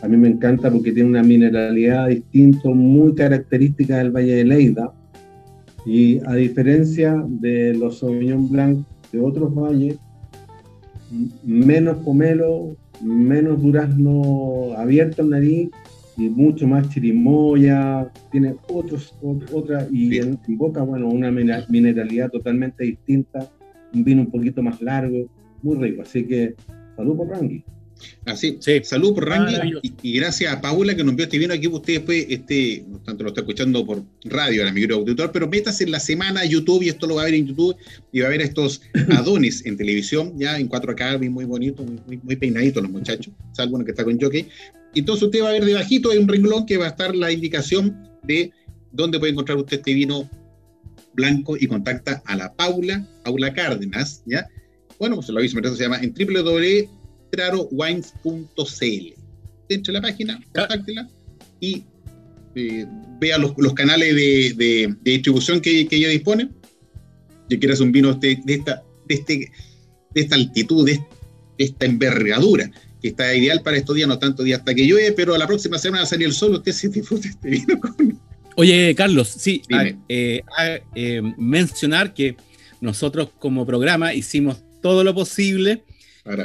[0.00, 4.92] a mí me encanta porque tiene una mineralidad distinta, muy característica del Valle de Leida,
[5.84, 9.98] y a diferencia de los Sauvignon Blanc de otros valles,
[11.44, 15.70] menos pomelo, menos durazno abierto en nariz
[16.16, 19.14] y mucho más chirimoya, tiene otros,
[19.52, 23.50] otra, y en, boca, bueno, una mineralidad totalmente distinta,
[23.94, 25.26] un vino un poquito más largo,
[25.62, 26.02] muy rico.
[26.02, 26.54] Así que
[26.96, 27.64] salud por Rangui.
[28.24, 28.80] Así, sí.
[28.84, 31.66] salud por Rangi y, gracias a Paula que nos envió este vino aquí.
[31.66, 35.84] Usted después, este, no tanto lo está escuchando por radio, la micro auditor, pero métase
[35.84, 37.76] en la semana YouTube y esto lo va a ver en YouTube
[38.12, 38.82] y va a ver estos
[39.16, 43.84] Adonis en televisión, ya en 4K, muy bonito, muy, muy peinaditos los muchachos, salvo uno
[43.84, 44.46] que está con jockey.
[44.94, 48.08] Entonces usted va a ver debajito hay un renglón que va a estar la indicación
[48.22, 48.52] de
[48.92, 50.28] dónde puede encontrar usted este vino
[51.14, 54.46] blanco y contacta a la Paula, Paula Cárdenas, ¿ya?
[54.98, 56.14] Bueno, pues lo aviso, se llama en
[57.32, 59.14] www.trarowines.cl.
[59.68, 61.08] Entre la página, contáctela
[61.60, 61.84] y
[62.54, 62.86] eh,
[63.20, 64.14] vea los, canales
[64.56, 66.50] de, distribución que, ella dispone.
[67.48, 69.50] Yo quiero hacer un vino de, esta, de, este,
[70.14, 71.00] de esta altitud, de,
[71.58, 72.70] esta envergadura,
[73.00, 75.46] que está ideal para estos días, no tanto días hasta que llueve, pero a la
[75.46, 78.20] próxima semana salir el sol, usted se disfrute este vino con...
[78.56, 79.62] Oye, Carlos, sí,
[80.08, 80.42] eh,
[80.94, 82.36] eh, mencionar que
[82.82, 85.84] nosotros como programa hicimos todo lo posible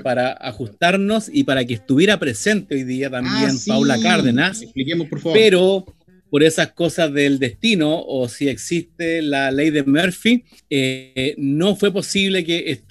[0.04, 4.62] para, ajustarnos y para que estuviera presente hoy día también ah, Paula Cárdenas.
[4.62, 5.38] Expliquemos, por favor.
[5.38, 5.86] Pero
[6.30, 11.92] por esas cosas del destino o si existe la ley de Murphy, eh, no fue
[11.92, 12.82] posible que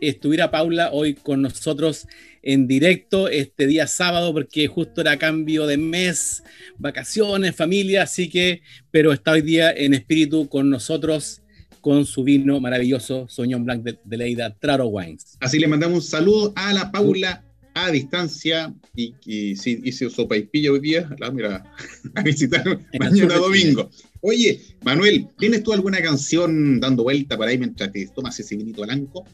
[0.00, 2.06] estuviera Paula hoy con nosotros
[2.42, 6.44] en directo este día sábado porque justo era cambio de mes,
[6.78, 11.42] vacaciones, familia, así que, pero está hoy día en espíritu con nosotros
[11.86, 15.36] con su vino maravilloso, Soñón Blanc de, de Leida, Traro Wines.
[15.38, 20.36] Así le mandamos un saludo a la Paula a distancia y, y sí, hice sopa
[20.36, 21.62] y pilla hoy día, la mira,
[22.16, 22.64] a visitar
[22.98, 23.88] mañana domingo.
[24.20, 28.82] Oye, Manuel, ¿tienes tú alguna canción dando vuelta por ahí mientras te tomas ese vinito
[28.82, 29.24] blanco?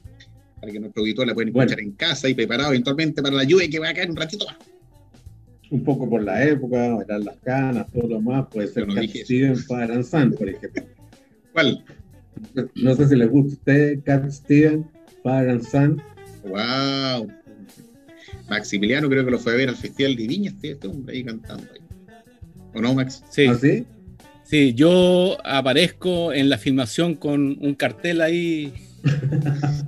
[0.61, 3.67] Para que nuestro auditor la puedan escuchar en casa y preparado eventualmente para la lluvia
[3.71, 4.57] que va a caer un ratito más.
[5.71, 10.05] Un poco por la época, bailar las canas, todo lo más, puede ser no Father
[10.05, 10.85] Son, por ejemplo.
[11.55, 11.83] ¿Cuál?
[12.75, 14.87] No sé si le gusta a usted, Cat Steven,
[15.23, 16.03] Father Son.
[16.45, 17.29] ¡Wow!
[18.49, 21.25] Maximiliano creo que lo fue a ver al Festival de Viña, este, este hombre ahí
[21.25, 21.67] cantando.
[22.75, 23.23] ¿O no, Max?
[23.31, 23.47] Sí.
[23.47, 23.85] ¿Ah, sí?
[24.45, 28.73] Sí, yo aparezco en la filmación con un cartel ahí.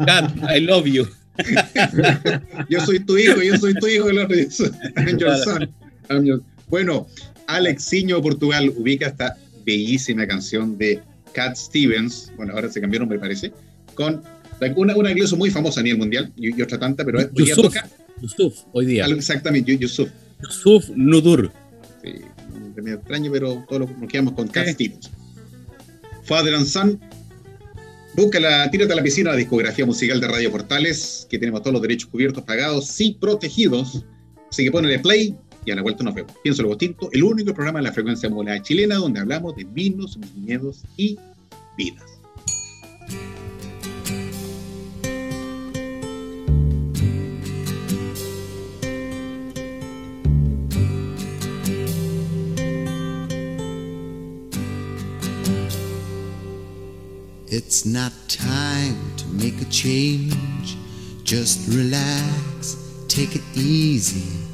[0.07, 1.07] Cat, I love you.
[2.70, 6.44] yo soy tu hijo, yo soy tu hijo, I'm your son.
[6.68, 7.07] Bueno,
[7.46, 11.00] Alexiño Portugal ubica esta bellísima canción de
[11.35, 13.53] Cat Stevens, bueno, ahora se cambió nombre parece,
[13.95, 14.22] con
[14.76, 17.89] una, una iglesia muy famosa a nivel mundial y, otra tanta, pero hoy día toca.
[18.22, 19.07] Yusuf, hoy día.
[19.07, 20.09] exactamente, Yusuf.
[20.43, 21.53] Yusuf Nudur.
[22.03, 22.14] Sí,
[22.76, 25.11] medio extraño, pero todos nos quedamos con Cat Stevens.
[26.24, 27.01] Father and Son,
[28.14, 31.74] busca la, tírate a la piscina la discografía musical de Radio Portales, que tenemos todos
[31.74, 34.05] los derechos cubiertos, pagados y protegidos.
[34.51, 36.32] Así que ponle play y a la vuelta nos vemos.
[36.42, 40.18] Pienso lo distinto, el único programa de la frecuencia modulada chilena donde hablamos de vinos,
[40.34, 41.18] viñedos y
[41.76, 42.14] vidas.
[57.56, 60.76] It's not time to make a change.
[61.22, 64.53] Just relax, take it easy.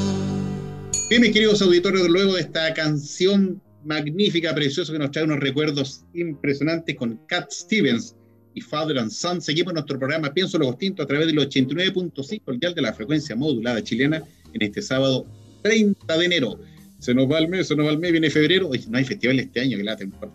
[1.11, 6.05] Bien, mis queridos auditores, luego de esta canción magnífica, preciosa, que nos trae unos recuerdos
[6.13, 8.15] impresionantes con Cat Stevens
[8.53, 9.41] y Father and Son.
[9.41, 13.35] Seguimos nuestro programa Pienso lo Distinto a través del 89.5, el dial de la frecuencia
[13.35, 15.25] modulada chilena, en este sábado
[15.63, 16.57] 30 de enero.
[16.99, 18.69] Se nos va el mes, se nos va el mes, viene febrero.
[18.69, 20.31] Oye, no hay festival este año, que la tengo por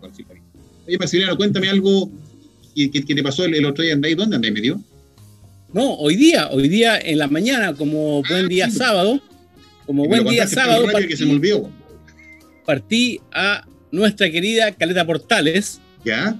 [0.85, 2.11] Oye, Maximiliano, cuéntame algo
[2.75, 3.95] que, que, que te pasó el, el, otro día.
[3.95, 4.79] ¿Andáis dónde andáis metido?
[5.73, 9.19] No, hoy día, hoy día en la mañana, como buen Ah, día sábado,
[9.87, 11.71] como buen día sábado, partí, que se me olvidó.
[12.65, 16.37] partí a nuestra querida Caleta Portales, ¿Ya?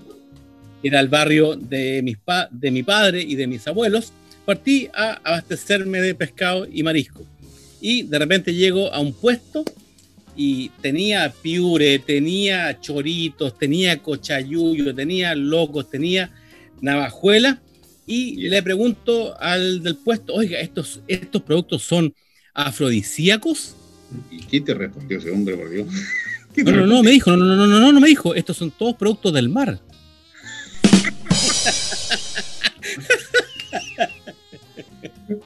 [0.82, 4.14] que era el barrio de, mis pa- de mi padre y de mis abuelos,
[4.46, 7.26] partí a abastecerme de pescado y marisco.
[7.82, 9.64] Y de repente llego a un puesto
[10.36, 16.30] y tenía piure, tenía choritos, tenía cochayuyo, tenía locos, tenía
[16.82, 17.60] navajuela.
[18.06, 22.14] Y le pregunto al del puesto, oiga, ¿estos, estos productos son
[22.58, 23.76] afrodisíacos?
[24.32, 25.88] ¿Y qué te respondió ese hombre, por Dios?
[26.54, 28.36] ¿Qué te No, no, no, me dijo, no, no, no, no, no, no me dijo,
[28.36, 29.80] estos son todos productos del mar.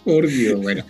[0.04, 0.84] Por Dios, bueno.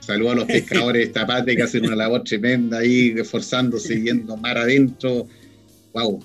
[0.00, 4.36] Saludos a los pescadores de esta parte que hacen una labor tremenda ahí, esforzándose, yendo
[4.36, 5.26] mar adentro.
[5.92, 6.24] Wow.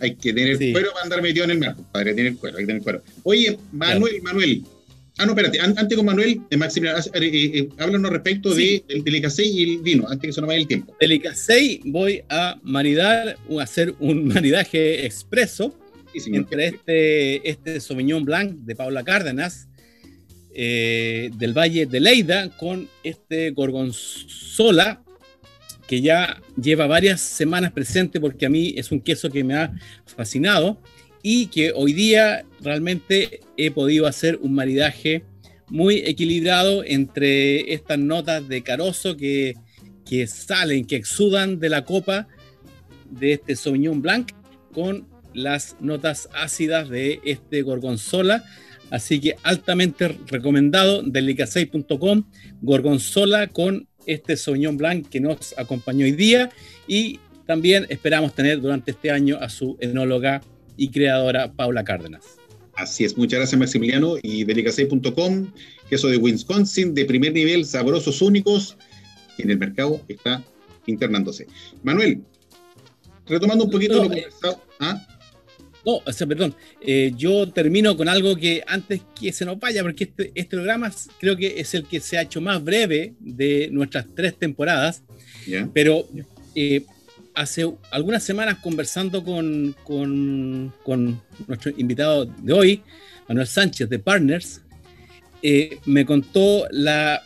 [0.00, 0.72] Hay que tener Sí.
[0.72, 2.14] cuero para andar metido en el mar, compadre.
[2.14, 3.02] Tener cuero, hay que tener cuero.
[3.22, 4.64] Oye, Manuel, Manuel.
[5.20, 5.60] Ah, no, espérate.
[5.60, 8.82] An- antes con Manuel, de Maximiliano, eh, eh, eh, háblanos respecto Sí.
[8.88, 10.96] de, del delicacé y el vino, antes que se nos vaya el tiempo.
[10.98, 15.76] Delicacey voy a maridar, a hacer un maridaje expreso
[16.14, 19.68] Sí, entre este, este Sauvignon Blanc de Paula Cárdenas
[20.52, 25.02] eh, del Valle de Leida con este Gorgonzola
[25.86, 29.72] que ya lleva varias semanas presente porque a mí es un queso que me ha
[30.06, 30.80] fascinado
[31.22, 35.24] y que hoy día realmente he podido hacer un maridaje
[35.68, 39.54] muy equilibrado entre estas notas de carozo que,
[40.04, 42.26] que salen, que exudan de la copa
[43.10, 44.32] de este Sauvignon Blanc
[44.72, 48.44] con las notas ácidas de este gorgonzola.
[48.90, 52.24] Así que altamente recomendado, delicacei.com,
[52.60, 56.50] gorgonzola con este Sauvignon Blanc que nos acompañó hoy día
[56.88, 60.40] y también esperamos tener durante este año a su enóloga
[60.80, 62.38] y creadora Paula Cárdenas.
[62.74, 65.52] Así es, muchas gracias Maximiliano y delicacey.com,
[65.90, 68.78] queso de Wisconsin de primer nivel, sabrosos únicos,
[69.36, 70.42] que en el mercado está
[70.86, 71.46] internándose.
[71.82, 72.22] Manuel,
[73.26, 74.62] retomando un poquito No, lo eh, conversado.
[74.80, 75.06] ¿Ah?
[75.84, 79.82] No, o sea, perdón, eh, yo termino con algo que antes que se nos vaya,
[79.82, 83.68] porque este, este programa creo que es el que se ha hecho más breve de
[83.70, 85.02] nuestras tres temporadas.
[85.46, 85.68] ¿Ya?
[85.74, 86.08] Pero
[86.54, 86.86] eh,
[87.40, 89.74] hace algunas semanas conversando con,
[91.46, 92.82] nuestro invitado de hoy,
[93.28, 94.60] Manuel Sánchez de Partners,
[95.42, 97.22] eh, me contó la,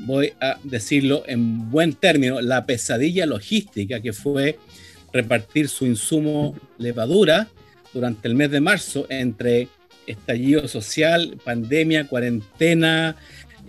[0.00, 4.58] voy a decirlo en buen término, la pesadilla logística que fue
[5.12, 7.48] repartir su insumo levadura
[7.94, 9.68] durante el mes de marzo entre
[10.08, 13.14] estallido social, pandemia, cuarentena,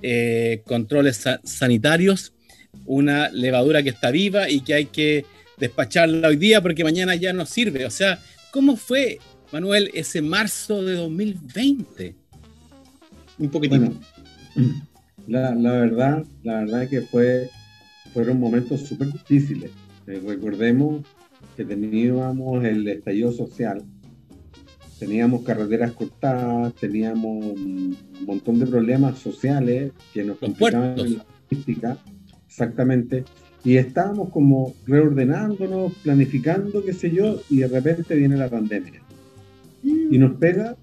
[0.02, 2.34] eh, controles sa- sanitarios
[2.86, 5.26] una levadura que está viva y que hay que
[5.64, 7.86] despacharla hoy día porque mañana ya no sirve.
[7.86, 8.20] O sea,
[8.51, 9.20] ¿cómo fue,
[9.51, 12.16] Manuel, ese marzo de 2020?
[13.39, 13.80] Un poquitito.
[13.80, 14.01] Bueno,
[15.28, 17.49] la, la verdad, la verdad que fue,
[18.14, 19.72] fueron momentos súper difíciles.
[20.07, 21.05] Eh, recordemos
[21.55, 23.84] que teníamos el estallido social,
[24.99, 31.97] teníamos carreteras cortadas, teníamos un montón de problemas sociales que nos complicaban en la logística,
[32.47, 33.24] exactamente,
[33.64, 39.01] y estábamos como reordenándonos, planificando, qué sé yo, y de repente viene la pandemia.
[39.84, 40.76] Y nos pega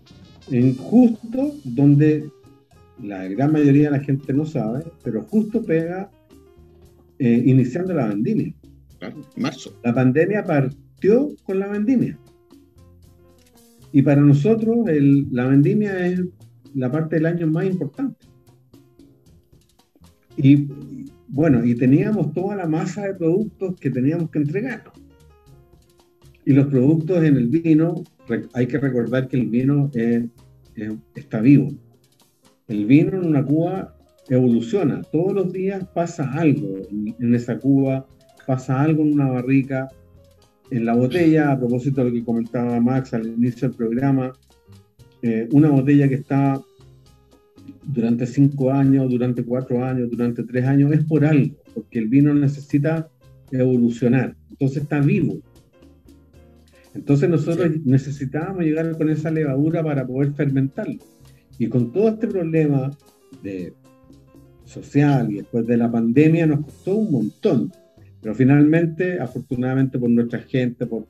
[0.51, 2.28] en justo donde
[3.03, 6.11] la gran mayoría de la gente no sabe, pero justo pega
[7.18, 8.55] eh, iniciando la vendimia.
[8.99, 9.74] Claro, marzo.
[9.85, 12.18] La pandemia partió con la vendimia.
[13.93, 16.22] Y para nosotros el- la vendimia es
[16.74, 18.16] la parte del año más importante.
[20.37, 20.68] Y
[21.33, 24.83] bueno, y teníamos toda la masa de productos que teníamos que entregar.
[26.45, 28.03] Y los productos en el vino,
[28.53, 29.91] hay que recordar que el vino
[31.14, 31.68] está vivo.
[32.66, 33.95] El vino en una cuba
[34.28, 35.03] evoluciona.
[35.03, 38.07] Todos los días pasa algo en, esa cuba,
[38.47, 39.89] pasa algo en una barrica,
[40.72, 44.33] en la botella, a propósito de lo que comentaba Max al inicio del programa,
[45.22, 46.61] eh, una botella que está
[47.93, 52.32] durante cinco años, durante cuatro años, durante tres años, es por algo, porque el vino
[52.34, 53.09] necesita
[53.51, 55.41] evolucionar, entonces está vivo.
[56.95, 60.99] Entonces nosotros necesitábamos llegar con esa levadura para poder fermentarlo.
[61.59, 62.91] Y con todo este problema
[63.43, 63.74] de
[64.64, 67.72] social y después de la pandemia nos costó un montón.
[68.20, 71.07] Pero finalmente, afortunadamente por nuestra gente, por,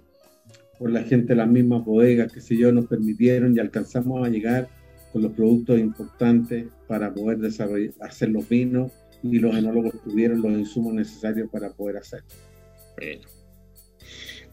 [0.79, 4.31] por la gente de las mismas bodegas, que sé yo, nos permitieron y alcanzamos a
[4.31, 4.69] llegar
[5.13, 8.93] con los productos importantes para poder desarrollar, hacer los vinos
[9.23, 12.29] y los enólogos tuvieron los insumos necesarios para poder hacerlo.
[12.97, 13.23] Bueno.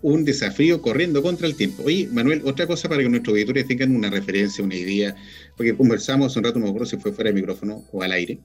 [0.02, 1.84] Un desafío corriendo contra el tiempo.
[1.84, 5.16] Oye, Manuel, otra cosa para que nuestros auditores tengan una referencia, una idea,
[5.56, 8.40] porque conversamos un rato, no me acuerdo si fue fuera de micrófono o al aire,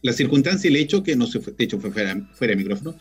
[0.00, 2.96] la circunstancia y el hecho que no se fue, de hecho fue fuera, de micrófono.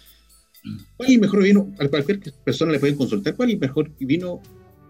[0.97, 1.73] ¿Cuál es el mejor vino?
[1.79, 3.35] A cualquier persona le pueden consultar.
[3.35, 4.41] ¿Cuál es el mejor vino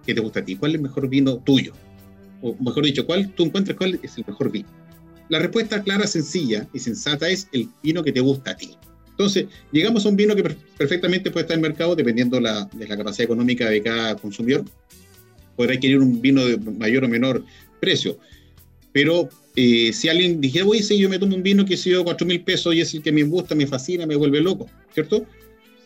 [0.06, 0.56] que te gusta a ti?
[0.56, 1.74] ¿Cuál es el mejor vino tuyo?
[2.44, 4.68] O mejor dicho, ¿cuál tú encuentras cuál es el mejor vino?
[5.30, 8.72] La respuesta clara, sencilla y sensata es el vino que te gusta a ti.
[9.12, 10.44] Entonces, llegamos a un vino que
[10.78, 14.66] perfectamente puede estar en el mercado dependiendo la, de la capacidad económica de cada consumidor.
[15.56, 17.46] Podrá adquirir un vino de mayor o menor
[17.80, 18.20] precio.
[18.92, 22.04] Pero eh, si alguien dijera, oye, si yo me tomo un vino que ha sido
[22.04, 25.26] 4 mil pesos y es el que me gusta, me fascina, me vuelve loco, ¿cierto?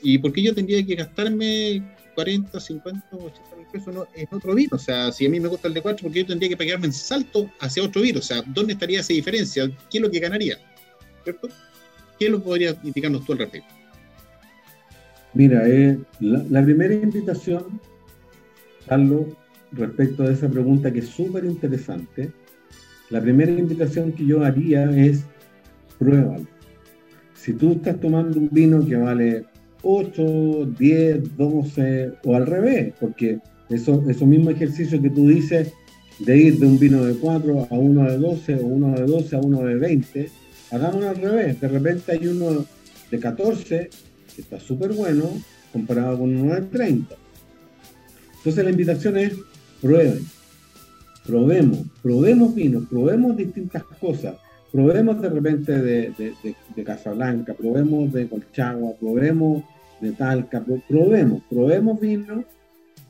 [0.02, 1.84] ¿Y por qué yo tendría que gastarme
[2.16, 4.70] 40, 50, 80 mil pesos en otro vino?
[4.74, 6.58] O sea, si a mí me gusta el de 4, ¿por qué yo tendría que
[6.58, 8.20] pegarme en salto hacia otro vino?
[8.20, 9.70] O sea, ¿dónde estaría esa diferencia?
[9.90, 10.58] ¿Qué es lo que ganaría?
[11.24, 11.50] ¿Cierto?
[12.20, 13.74] ¿Qué lo podría indicarnos tú al respecto?
[15.34, 17.80] Mira, eh, la, primera invitación,
[18.88, 19.26] Carlos,
[19.72, 22.32] respecto a esa pregunta que es súper interesante,
[23.10, 25.26] la primera invitación que yo haría es
[26.00, 26.48] pruébalo.
[27.36, 29.46] Si tú estás tomando un vino que vale
[29.84, 33.40] 8, 10, 12 o al revés, porque
[33.70, 35.74] eso, esos mismos ejercicios que tú dices
[36.20, 39.36] de ir de un vino de 4 a uno de 12 o uno de 12
[39.36, 40.30] a uno de 20,
[40.72, 41.62] hagámoslo al revés.
[41.62, 42.66] De repente hay uno
[43.12, 43.90] de 14
[44.36, 45.26] que está súper bueno
[45.72, 47.16] comparado con uno de 30.
[48.38, 49.34] Entonces la invitación es
[49.82, 50.26] prueben
[51.28, 54.36] probemos, probemos vinos, probemos distintas cosas,
[54.72, 59.64] probemos de repente de, de, de, Casablanca, probemos de Colchagua, probemos
[60.00, 62.46] de Talca, probemos, probemos vino.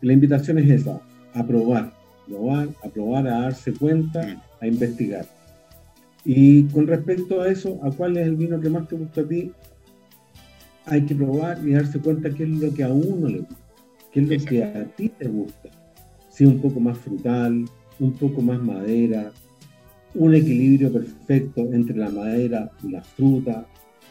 [0.02, 1.02] La invitación es esa,
[1.34, 1.94] a probar,
[2.28, 5.26] probar, a probar, a darse cuenta, a investigar.
[6.24, 9.28] Y con respecto a eso, ¿a cuál es el vino que más te gusta a
[9.28, 9.52] ti?
[10.86, 13.56] Hay que probar y darse cuenta qué es lo que a uno le gusta,
[14.12, 15.70] qué es lo que a ti te gusta.
[16.30, 17.66] Si un poco más frutal,
[18.00, 19.32] un poco más madera,
[20.14, 23.66] un equilibrio perfecto entre la madera y la fruta.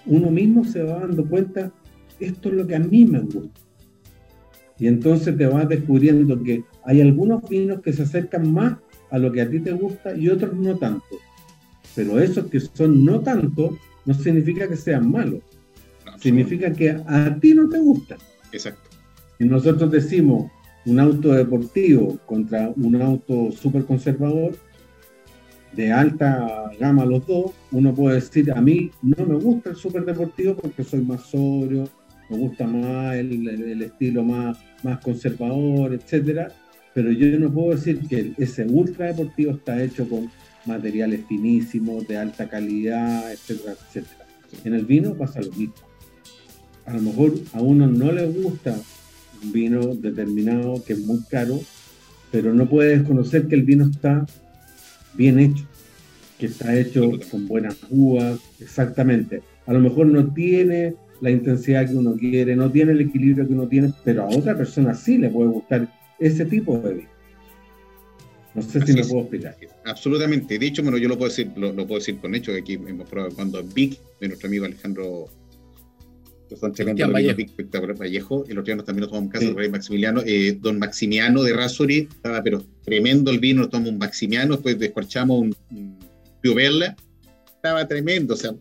[0.06, 1.72] Uno mismo se va dando cuenta,
[2.20, 3.60] esto es lo que a mí me gusta.
[4.78, 8.76] Y entonces te vas descubriendo que hay algunos vinos que se acercan más
[9.10, 11.16] a lo que a ti te gusta y otros no tanto.
[11.94, 15.40] Pero esos que son no tanto no significa que sean malos.
[16.20, 18.18] significa que a ti no te gustan.
[18.52, 18.90] Exacto.
[19.38, 20.50] Y nosotros decimos,
[20.86, 24.56] un auto deportivo contra un auto súper conservador,
[25.72, 30.04] de alta gama los dos, uno puede decir, a mí no me gusta el súper
[30.04, 31.88] deportivo porque soy más sobrio,
[32.30, 36.52] me gusta más el, estilo más, más conservador, etcétera,
[36.94, 40.30] pero yo no puedo decir que ese ultra deportivo está hecho con
[40.64, 44.26] materiales finísimos, de alta calidad, etcétera, etcétera.
[44.64, 45.74] En el vino pasa lo mismo.
[46.86, 48.78] A lo mejor a uno no le gusta
[49.42, 51.60] un vino determinado que es muy caro,
[52.30, 54.24] pero no puedes desconocer que el vino está
[55.14, 55.64] bien hecho,
[56.38, 59.42] que está hecho con buenas uvas, exactamente.
[59.66, 63.52] A lo mejor no tiene la intensidad que uno quiere, no tiene el equilibrio que
[63.52, 65.88] uno tiene, pero a otra persona sí le puede gustar
[66.18, 67.08] ese tipo de vino.
[68.54, 69.56] No sé si me puedo explicar.
[69.84, 70.58] Absolutamente.
[70.58, 73.08] De hecho, bueno, yo lo puedo decir, lo, puedo decir con hecho, que aquí hemos
[73.08, 75.28] probado cuando Vic, de nuestro amigo Alejandro
[76.62, 77.94] entregando Vallejo.
[77.98, 78.44] Vallejo.
[78.48, 80.22] El otro día también nos tomamos un caso Rey Maximiliano.
[80.24, 84.78] Eh, don Maximiano de Rasuri, estaba pero tremendo el vino, nos tomamos un Maximiano, después
[84.78, 85.98] descorchamos un, un
[87.46, 88.34] Estaba tremendo.
[88.34, 88.54] O sea,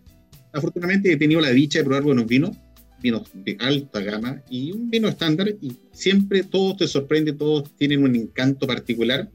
[0.55, 2.55] afortunadamente he tenido la dicha de probar buenos vinos,
[3.01, 8.03] vinos de alta gama y un vino estándar, y siempre todos te sorprende, todos tienen
[8.03, 9.29] un encanto particular.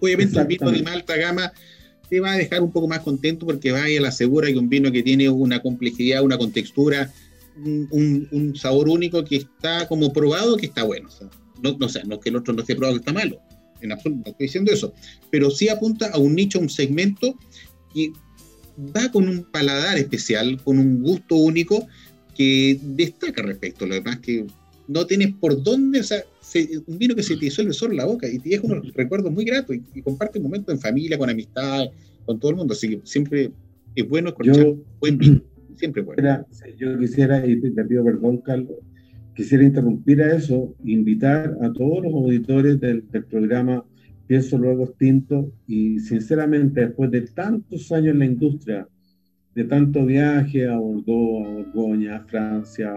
[0.00, 1.52] Obviamente, un vino de alta gama
[2.08, 4.68] te va a dejar un poco más contento porque va a la segura que un
[4.68, 7.12] vino que tiene una complejidad, una contextura,
[7.56, 11.08] un, sabor único que está como probado que está bueno.
[11.62, 13.40] no, no, no que el otro no esté probado que está malo,
[13.80, 14.92] en absoluto, no estoy diciendo eso,
[15.30, 17.38] pero sí apunta a un nicho, a un segmento
[17.92, 18.12] que
[18.78, 21.86] va con un paladar especial, con un gusto único
[22.36, 24.46] que destaca respecto a lo demás, que
[24.88, 26.22] no tienes por dónde, o sea,
[26.86, 29.32] un vino que se te disuelve solo en la boca y te deja unos recuerdos
[29.32, 31.86] muy gratos y, comparte un momento en familia, con amistad,
[32.24, 32.74] con todo el mundo.
[32.74, 33.50] Así que siempre
[33.94, 35.42] es bueno escuchar buen vino.
[35.76, 36.46] Siempre bueno.
[36.78, 38.78] yo quisiera, y te pido perdón, Carlos,
[39.34, 43.84] quisiera interrumpir a eso, invitar a todos los auditores del, programa
[44.26, 48.88] Pienso Luego Extinto y sinceramente después de tantos años en la industria,
[49.54, 52.94] de tanto viaje a Bordeaux, a Borgoña, a Francia,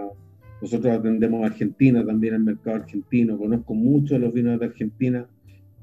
[0.60, 5.26] nosotros atendemos a Argentina también, el mercado argentino, conozco mucho de los vinos de Argentina.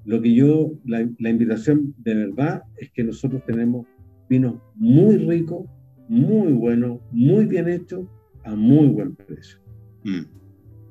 [0.05, 3.87] Lo que yo, la, invitación de verdad es que nosotros tenemos
[4.29, 5.65] vinos muy ricos,
[6.07, 8.07] muy buenos, muy bien hechos,
[8.43, 9.59] a muy buen precio.
[10.03, 10.21] Mm,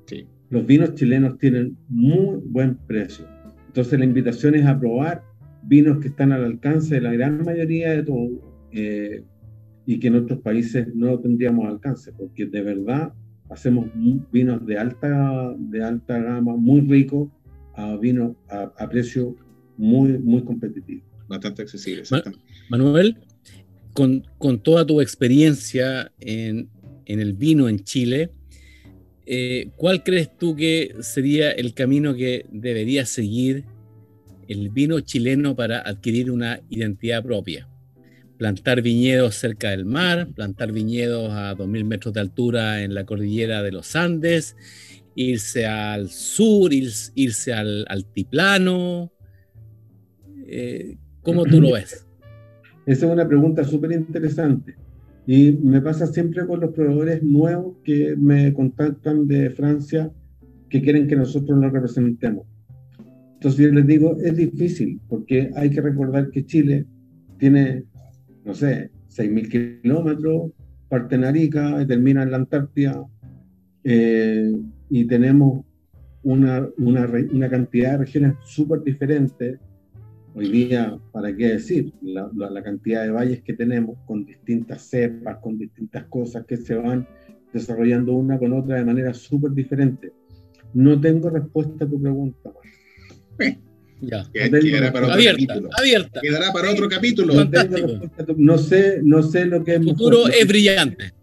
[0.06, 0.26] sí.
[0.50, 3.35] Los vinos chilenos tienen muy buen precio.
[3.76, 5.22] Entonces la invitación es a probar
[5.64, 8.30] vinos que están al alcance de la gran mayoría de todos
[8.72, 9.22] eh,
[9.84, 13.12] y que en otros países no tendríamos alcance, porque de verdad
[13.50, 13.88] hacemos
[14.32, 17.28] vinos de alta, de alta gama, muy ricos,
[17.74, 19.36] a vinos a, precio
[19.76, 21.02] muy, muy competitivo.
[21.28, 22.04] Bastante accesible.
[22.70, 23.18] Manuel,
[23.92, 26.70] con, con, toda tu experiencia en,
[27.04, 28.30] en el vino en Chile,
[29.26, 33.64] eh, ¿cuál crees tú que sería el camino que debería seguir
[34.48, 37.68] el vino chileno para adquirir una identidad propia?
[38.36, 43.62] plantar viñedos cerca del mar, plantar viñedos a 2.000 metros de altura en la cordillera
[43.62, 44.56] de los Andes,
[45.14, 49.12] irse al sur, irse al altiplano.
[50.46, 52.06] Eh, ¿Cómo tú lo ves?
[52.84, 54.76] Esa es una pregunta súper interesante.
[55.26, 60.10] Y me pasa siempre con los proveedores nuevos que me contactan de Francia
[60.68, 62.46] que quieren que nosotros los representemos.
[63.34, 66.86] Entonces yo les digo, es difícil, porque hay que recordar que Chile
[67.38, 67.84] tiene
[68.46, 70.52] no sé, 6.000 kilómetros,
[70.88, 73.04] parte en Arica y termina en la Antártida,
[73.82, 74.52] eh,
[74.88, 75.64] y tenemos
[76.22, 79.58] una, una, una, cantidad de regiones súper diferentes.
[80.38, 81.94] Hoy día, ¿para qué decir?
[82.02, 86.74] La, la, cantidad de valles que tenemos con distintas cepas, con distintas cosas que se
[86.74, 87.08] van
[87.54, 90.12] desarrollando una con otra de manera súper diferente.
[90.74, 92.52] No tengo respuesta a tu pregunta.
[94.02, 94.28] Ya.
[94.30, 95.70] quedará para otro capítulo.
[95.72, 96.20] Abierta.
[96.20, 97.32] Quedará para otro capítulo.
[98.36, 99.80] No sé, no sé lo que es.
[99.80, 101.14] El futuro es brillante.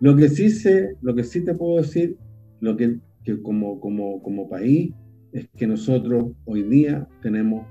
[0.00, 2.16] Lo que sí sé, lo que sí te puedo decir,
[2.60, 4.92] lo que, que como, como, como país,
[5.32, 7.64] es que nosotros hoy día tenemos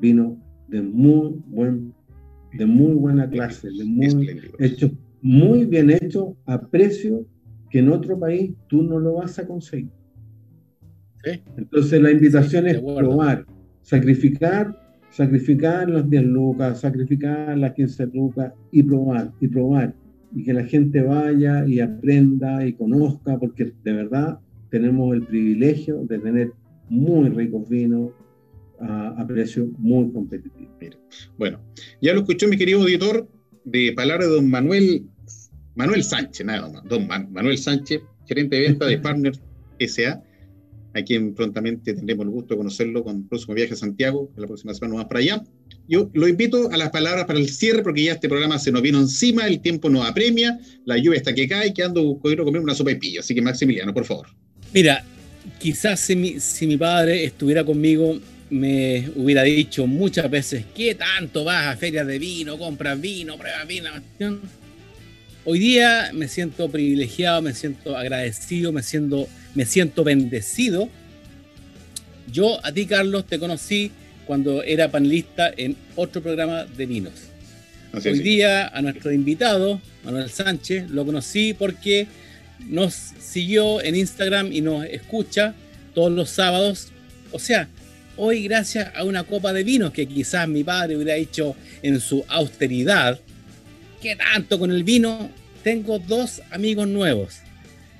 [0.00, 0.38] vino
[0.68, 1.92] de muy buen,
[2.52, 4.90] de muy buena clase, de muy hecho,
[5.22, 7.26] muy bien hecho a precio
[7.70, 9.90] que en otro país tú no lo vas a conseguir.
[11.56, 13.46] Entonces la invitación es probar,
[13.82, 14.78] sacrificar,
[15.10, 19.94] sacrificar las 10 lucas, sacrificar las 15 lucas y probar, y probar,
[20.34, 24.38] y que la gente vaya y aprenda y conozca, porque de verdad
[24.70, 26.52] tenemos el privilegio de tener
[26.90, 28.10] muy ricos vinos
[28.80, 30.70] a, precio muy competitivo.
[31.38, 31.60] Bueno,
[32.00, 33.28] ya lo escuchó mi querido auditor
[33.64, 35.06] de palabra de don Manuel,
[35.74, 39.32] Manuel Sánchez, nada más, don Manuel Sánchez, gerente de venta de Partner
[39.80, 40.22] SA
[40.94, 44.46] a quien prontamente tendremos el gusto de conocerlo con el próximo viaje a Santiago, la
[44.46, 45.42] próxima semana vamos para allá.
[45.88, 48.80] Yo lo invito a las palabras para el cierre, porque ya este programa se nos
[48.80, 52.62] vino encima, el tiempo nos apremia, la lluvia está que cae, que ando quiero comer
[52.62, 53.20] una sopa de pillo.
[53.20, 54.28] Así que Maximiliano, por favor.
[54.72, 55.04] Mira,
[55.58, 58.16] quizás si mi, si mi padre estuviera conmigo,
[58.54, 63.66] me hubiera dicho muchas veces, ¿qué tanto vas a ferias de vino, compras vino, pruebas
[63.66, 63.90] vino?
[65.44, 70.88] Hoy día me siento privilegiado, me siento agradecido, me siento me siento bendecido.
[72.30, 73.90] Yo a ti, Carlos, te conocí
[74.24, 77.12] cuando era panelista en otro programa de vinos.
[77.92, 82.06] Hoy día a nuestro invitado, Manuel Sánchez, lo conocí porque
[82.68, 85.54] nos siguió en Instagram y nos escucha
[85.92, 86.92] todos los sábados.
[87.32, 87.68] O sea,
[88.16, 92.24] hoy gracias a una copa de vinos que quizás mi padre hubiera hecho en su
[92.28, 93.18] austeridad,
[94.00, 95.30] ¿qué tanto con el vino?
[95.62, 97.38] Tengo dos amigos nuevos.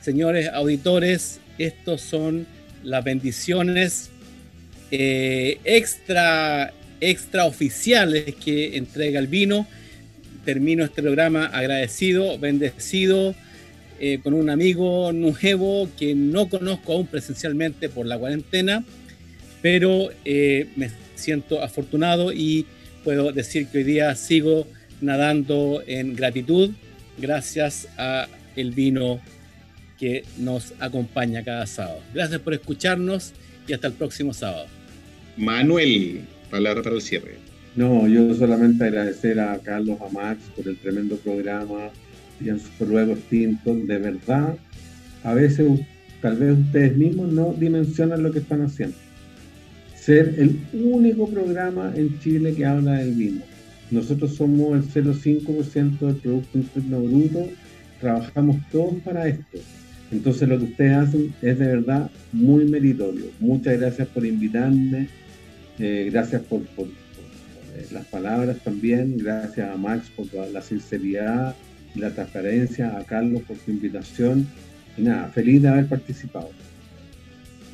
[0.01, 2.47] Señores auditores, estos son
[2.82, 4.11] las bendiciones
[4.91, 9.66] eh, extra, extra oficiales que entrega el vino.
[10.45, 13.35] Termino este programa agradecido, bendecido,
[13.99, 18.85] eh, con un amigo nuevo que no conozco aún presencialmente por la cuarentena,
[19.65, 22.66] pero eh, me siento afortunado y
[23.03, 24.66] puedo decir que hoy día sigo
[25.01, 26.73] nadando en gratitud
[27.16, 29.20] gracias a el vino
[29.99, 32.01] que nos acompaña cada sábado.
[32.12, 33.32] Gracias por escucharnos
[33.66, 34.66] y hasta el próximo sábado.
[35.39, 37.36] Manuel, palabra para el cierre.
[37.74, 41.89] No, yo solamente agradecer a Carlos, a Max por el tremendo programa
[42.39, 43.86] y a luego Tinton.
[43.86, 44.59] De verdad,
[45.23, 45.81] a veces
[46.20, 49.03] tal vez ustedes mismos no dimensionan lo que están haciendo.
[50.05, 53.40] Ser el único programa en Chile que habla del vino.
[53.90, 57.48] Nosotros somos el 0,5% del Producto Interno Bruto,
[58.02, 59.59] trabajamos todos para esto.
[60.12, 63.31] Entonces lo que ustedes hacen es de verdad muy meritorio.
[63.40, 65.09] Muchas gracias por invitarme,
[65.78, 71.56] eh, gracias por, eh, las palabras también, gracias a Max por la sinceridad
[71.94, 74.47] y la transparencia, a Carlos por su invitación
[74.98, 76.51] y nada, feliz de haber participado.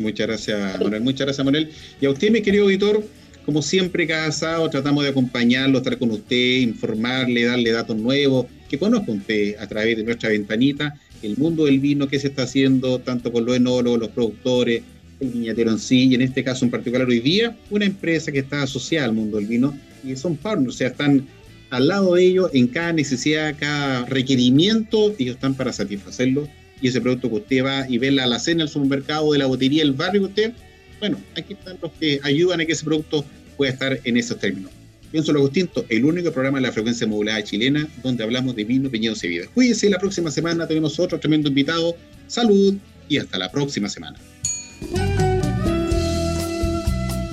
[0.01, 1.03] Muchas gracias, Manuel.
[1.03, 1.71] Muchas gracias, Manuel.
[2.01, 3.05] Y a usted, mi querido auditor,
[3.45, 8.79] como siempre, cada sábado tratamos de acompañarlo, estar con usted, informarle, darle datos nuevos, que
[8.79, 12.99] conozca usted a través de nuestra ventanita el mundo del vino, qué se está haciendo,
[13.01, 14.83] tanto con los enólogos, los productores,
[15.21, 18.39] el viñatero en sí, y en este caso en particular hoy día, una empresa que
[18.39, 21.27] está asociada al mundo del vino y son partners, o sea, están
[21.69, 26.49] al lado de ellos en cada necesidad, cada requerimiento, ellos están para satisfacerlo.
[26.81, 29.83] Y ese producto que usted va y ve la alacena, el supermercado, de la botería,
[29.83, 30.53] el barrio que usted,
[30.99, 33.25] bueno, aquí están los que ayudan a que ese producto
[33.57, 34.71] pueda estar en esos términos.
[35.11, 38.89] Pienso lo distinto, el único programa de la frecuencia modulada chilena donde hablamos de vino,
[38.89, 39.47] viñedos y vida.
[39.53, 41.97] Cuídense, la próxima semana tenemos otro tremendo invitado.
[42.29, 42.77] Salud
[43.09, 44.19] y hasta la próxima semana.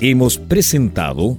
[0.00, 1.38] Hemos presentado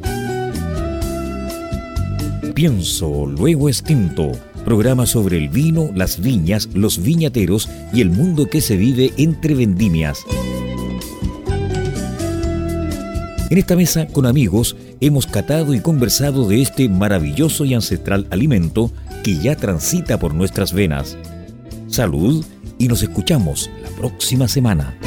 [2.60, 4.34] Pienso, luego extinto.
[4.70, 9.56] Programa sobre el vino, las viñas, los viñateros y el mundo que se vive entre
[9.56, 10.20] vendimias.
[13.50, 18.92] En esta mesa con amigos hemos catado y conversado de este maravilloso y ancestral alimento
[19.24, 21.18] que ya transita por nuestras venas.
[21.88, 22.46] Salud
[22.78, 25.00] y nos escuchamos la próxima semana.